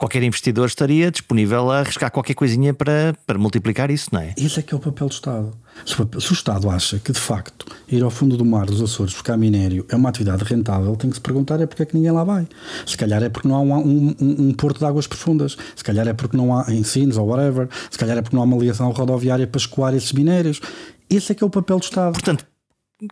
[0.01, 4.33] qualquer investidor estaria disponível a arriscar qualquer coisinha para, para multiplicar isso, não é?
[4.35, 5.53] Esse é que é o papel do Estado.
[5.85, 8.81] Se o, se o Estado acha que, de facto, ir ao fundo do mar dos
[8.81, 11.95] Açores buscar minério é uma atividade rentável, tem que se perguntar é porque é que
[11.95, 12.49] ninguém lá vai.
[12.87, 16.09] Se calhar é porque não há um, um, um porto de águas profundas, se calhar
[16.09, 18.91] é porque não há ensinos ou whatever, se calhar é porque não há uma ligação
[18.91, 20.63] rodoviária para escoar esses minérios.
[21.11, 22.13] Esse é que é o papel do Estado.
[22.13, 22.47] Portanto,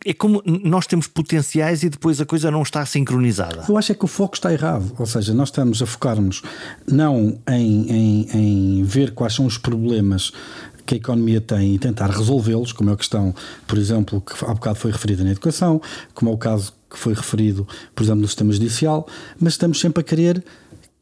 [0.04, 3.64] é como nós temos potenciais e depois a coisa não está sincronizada.
[3.68, 4.92] Eu acho é que o foco está errado.
[4.98, 6.42] Ou seja, nós estamos a focar-nos
[6.86, 10.32] não em, em, em ver quais são os problemas
[10.84, 13.34] que a economia tem e tentar resolvê-los, como é a questão,
[13.66, 15.82] por exemplo, que há bocado foi referida na educação,
[16.14, 19.06] como é o caso que foi referido, por exemplo, no sistema judicial,
[19.38, 20.42] mas estamos sempre a querer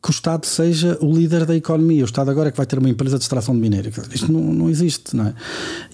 [0.02, 2.02] que o Estado seja o líder da economia.
[2.02, 3.92] O Estado agora é que vai ter uma empresa de extração de minério.
[4.12, 5.34] Isto não, não existe, não é?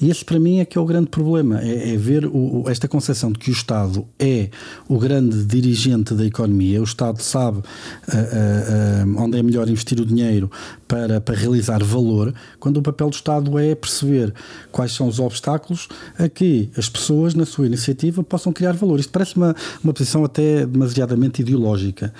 [0.00, 2.86] E esse para mim é que é o grande problema, é, é ver o, esta
[2.86, 4.50] concepção de que o Estado é
[4.88, 9.98] o grande dirigente da economia, o Estado sabe uh, uh, uh, onde é melhor investir
[10.00, 10.50] o dinheiro
[10.92, 14.34] para, para realizar valor, quando o papel do Estado é perceber
[14.70, 15.88] quais são os obstáculos
[16.18, 19.00] a que as pessoas, na sua iniciativa, possam criar valor.
[19.00, 22.12] Isto parece uma, uma posição até demasiadamente ideológica.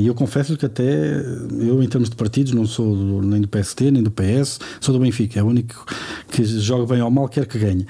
[0.00, 0.82] E eu confesso que até
[1.60, 4.92] eu, em termos de partidos, não sou do, nem do PST, nem do PS, sou
[4.92, 5.38] do Benfica.
[5.38, 5.86] É o único
[6.32, 7.86] que joga bem ou mal, quer que ganhe.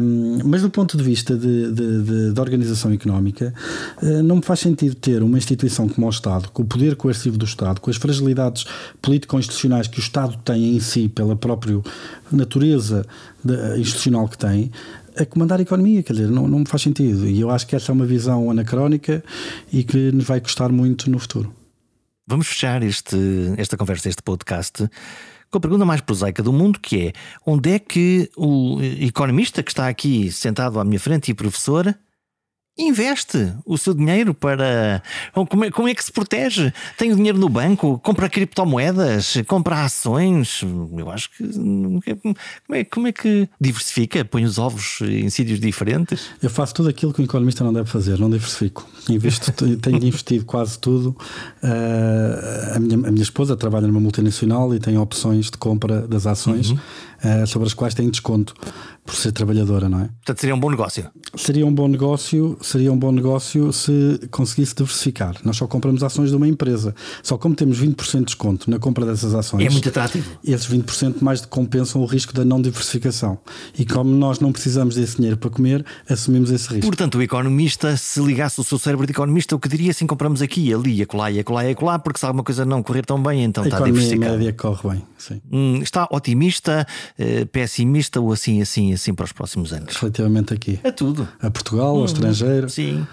[0.00, 3.52] Um, mas do ponto de vista de, de, de, de organização económica,
[4.00, 7.36] uh, não me faz sentido ter uma instituição como o Estado, com o poder coercivo
[7.36, 8.64] do Estado, com as fragilidades
[9.02, 11.80] político-institucionais que o Estado tem em si, pela própria
[12.30, 13.04] natureza
[13.44, 14.70] de, institucional que tem,
[15.16, 17.26] a comandar a economia, quer dizer, não, não me faz sentido.
[17.26, 19.22] E eu acho que essa é uma visão anacrónica
[19.72, 21.52] e que nos vai custar muito no futuro.
[22.26, 23.16] Vamos fechar este,
[23.56, 24.88] esta conversa, este podcast,
[25.50, 27.12] com a pergunta mais prosaica do mundo, que é
[27.46, 31.94] onde é que o economista que está aqui sentado à minha frente e professor
[32.78, 35.02] investe o seu dinheiro para.
[35.32, 36.72] Como é, como é que se protege?
[36.96, 40.62] Tem o dinheiro no banco, compra criptomoedas, compra ações.
[40.96, 41.44] Eu acho que.
[41.48, 44.24] Como é, como é que diversifica?
[44.24, 46.28] Põe os ovos em sítios diferentes?
[46.40, 48.86] Eu faço tudo aquilo que um economista não deve fazer, não diversifico.
[49.08, 51.16] Investo, tenho investido quase tudo.
[51.62, 56.26] Uh, a, minha, a minha esposa trabalha numa multinacional e tem opções de compra das
[56.26, 56.70] ações.
[56.70, 56.78] Uhum
[57.24, 58.54] uh, sobre as quais tem desconto
[59.08, 60.04] por ser trabalhadora, não é?
[60.04, 61.10] Portanto, seria um bom negócio.
[61.34, 65.34] Seria um bom negócio, seria um bom negócio se conseguisse diversificar.
[65.42, 66.94] Nós só compramos ações de uma empresa.
[67.22, 69.64] Só como temos 20% de desconto na compra dessas ações.
[69.64, 70.38] É muito atrativo.
[70.44, 73.38] Esses 20% mais compensam o risco da não diversificação.
[73.78, 76.86] E como nós não precisamos desse dinheiro para comer, assumimos esse risco.
[76.86, 80.42] Portanto, o economista, se ligasse o seu cérebro de economista, o que diria assim compramos
[80.42, 83.44] aqui, ali, acolá e acolá e acolá, porque se alguma coisa não correr tão bem,
[83.44, 84.34] então a está diversificado.
[84.34, 85.40] A média corre bem, sim.
[85.50, 86.86] Hum, está otimista,
[87.18, 89.96] eh, pessimista ou assim, assim, assim para os próximos anos?
[89.96, 90.80] Relativamente aqui.
[90.84, 91.28] A tudo.
[91.40, 92.68] A Portugal, ao hum, estrangeiro.
[92.68, 93.06] Sim.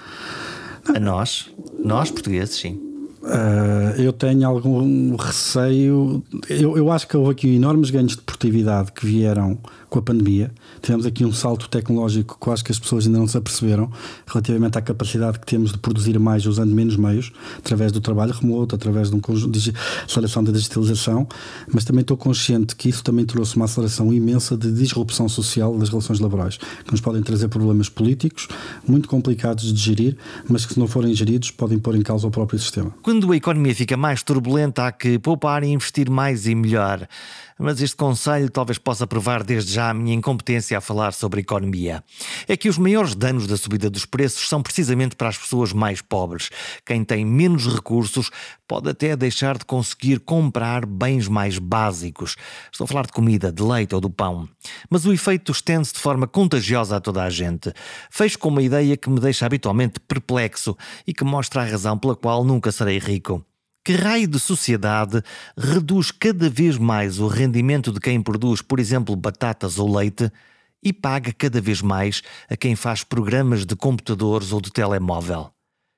[0.93, 1.49] A nós,
[1.83, 2.79] nós portugueses, sim.
[3.25, 6.23] Uh, eu tenho algum receio.
[6.47, 9.57] Eu, eu acho que houve aqui enormes ganhos de produtividade que vieram
[9.95, 10.51] com a pandemia.
[10.81, 13.89] Tivemos aqui um salto tecnológico que acho que as pessoas ainda não se aperceberam
[14.27, 18.75] relativamente à capacidade que temos de produzir mais usando menos meios, através do trabalho remoto,
[18.75, 19.73] através de um de
[20.05, 21.27] aceleração da digitalização,
[21.71, 25.87] mas também estou consciente que isso também trouxe uma aceleração imensa de disrupção social das
[25.87, 28.47] relações laborais, que nos podem trazer problemas políticos
[28.85, 30.17] muito complicados de gerir,
[30.49, 32.93] mas que se não forem geridos podem pôr em causa o próprio sistema.
[33.01, 37.07] Quando a economia fica mais turbulenta, há que poupar e investir mais e melhor
[37.59, 42.03] mas este conselho talvez possa provar desde já a minha incompetência a falar sobre economia.
[42.47, 46.01] É que os maiores danos da subida dos preços são precisamente para as pessoas mais
[46.01, 46.49] pobres.
[46.85, 48.29] Quem tem menos recursos
[48.67, 52.35] pode até deixar de conseguir comprar bens mais básicos.
[52.71, 54.49] Estou a falar de comida, de leite ou do pão.
[54.89, 57.71] Mas o efeito estende-se de forma contagiosa a toda a gente.
[58.09, 60.75] Fecho com uma ideia que me deixa habitualmente perplexo
[61.07, 63.45] e que mostra a razão pela qual nunca serei rico.
[63.85, 65.21] Que raio de sociedade
[65.55, 70.31] reduz cada vez mais o rendimento de quem produz, por exemplo, batatas ou leite
[70.81, 75.51] e paga cada vez mais a quem faz programas de computadores ou de telemóvel?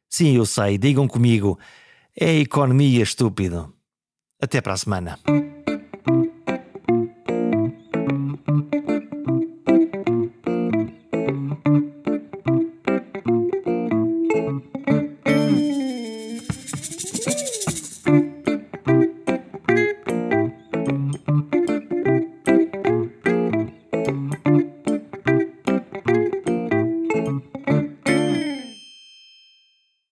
[0.09, 1.57] Sim, eu sei, digam comigo,
[2.13, 3.73] é economia estúpido.
[4.41, 5.17] Até para a semana.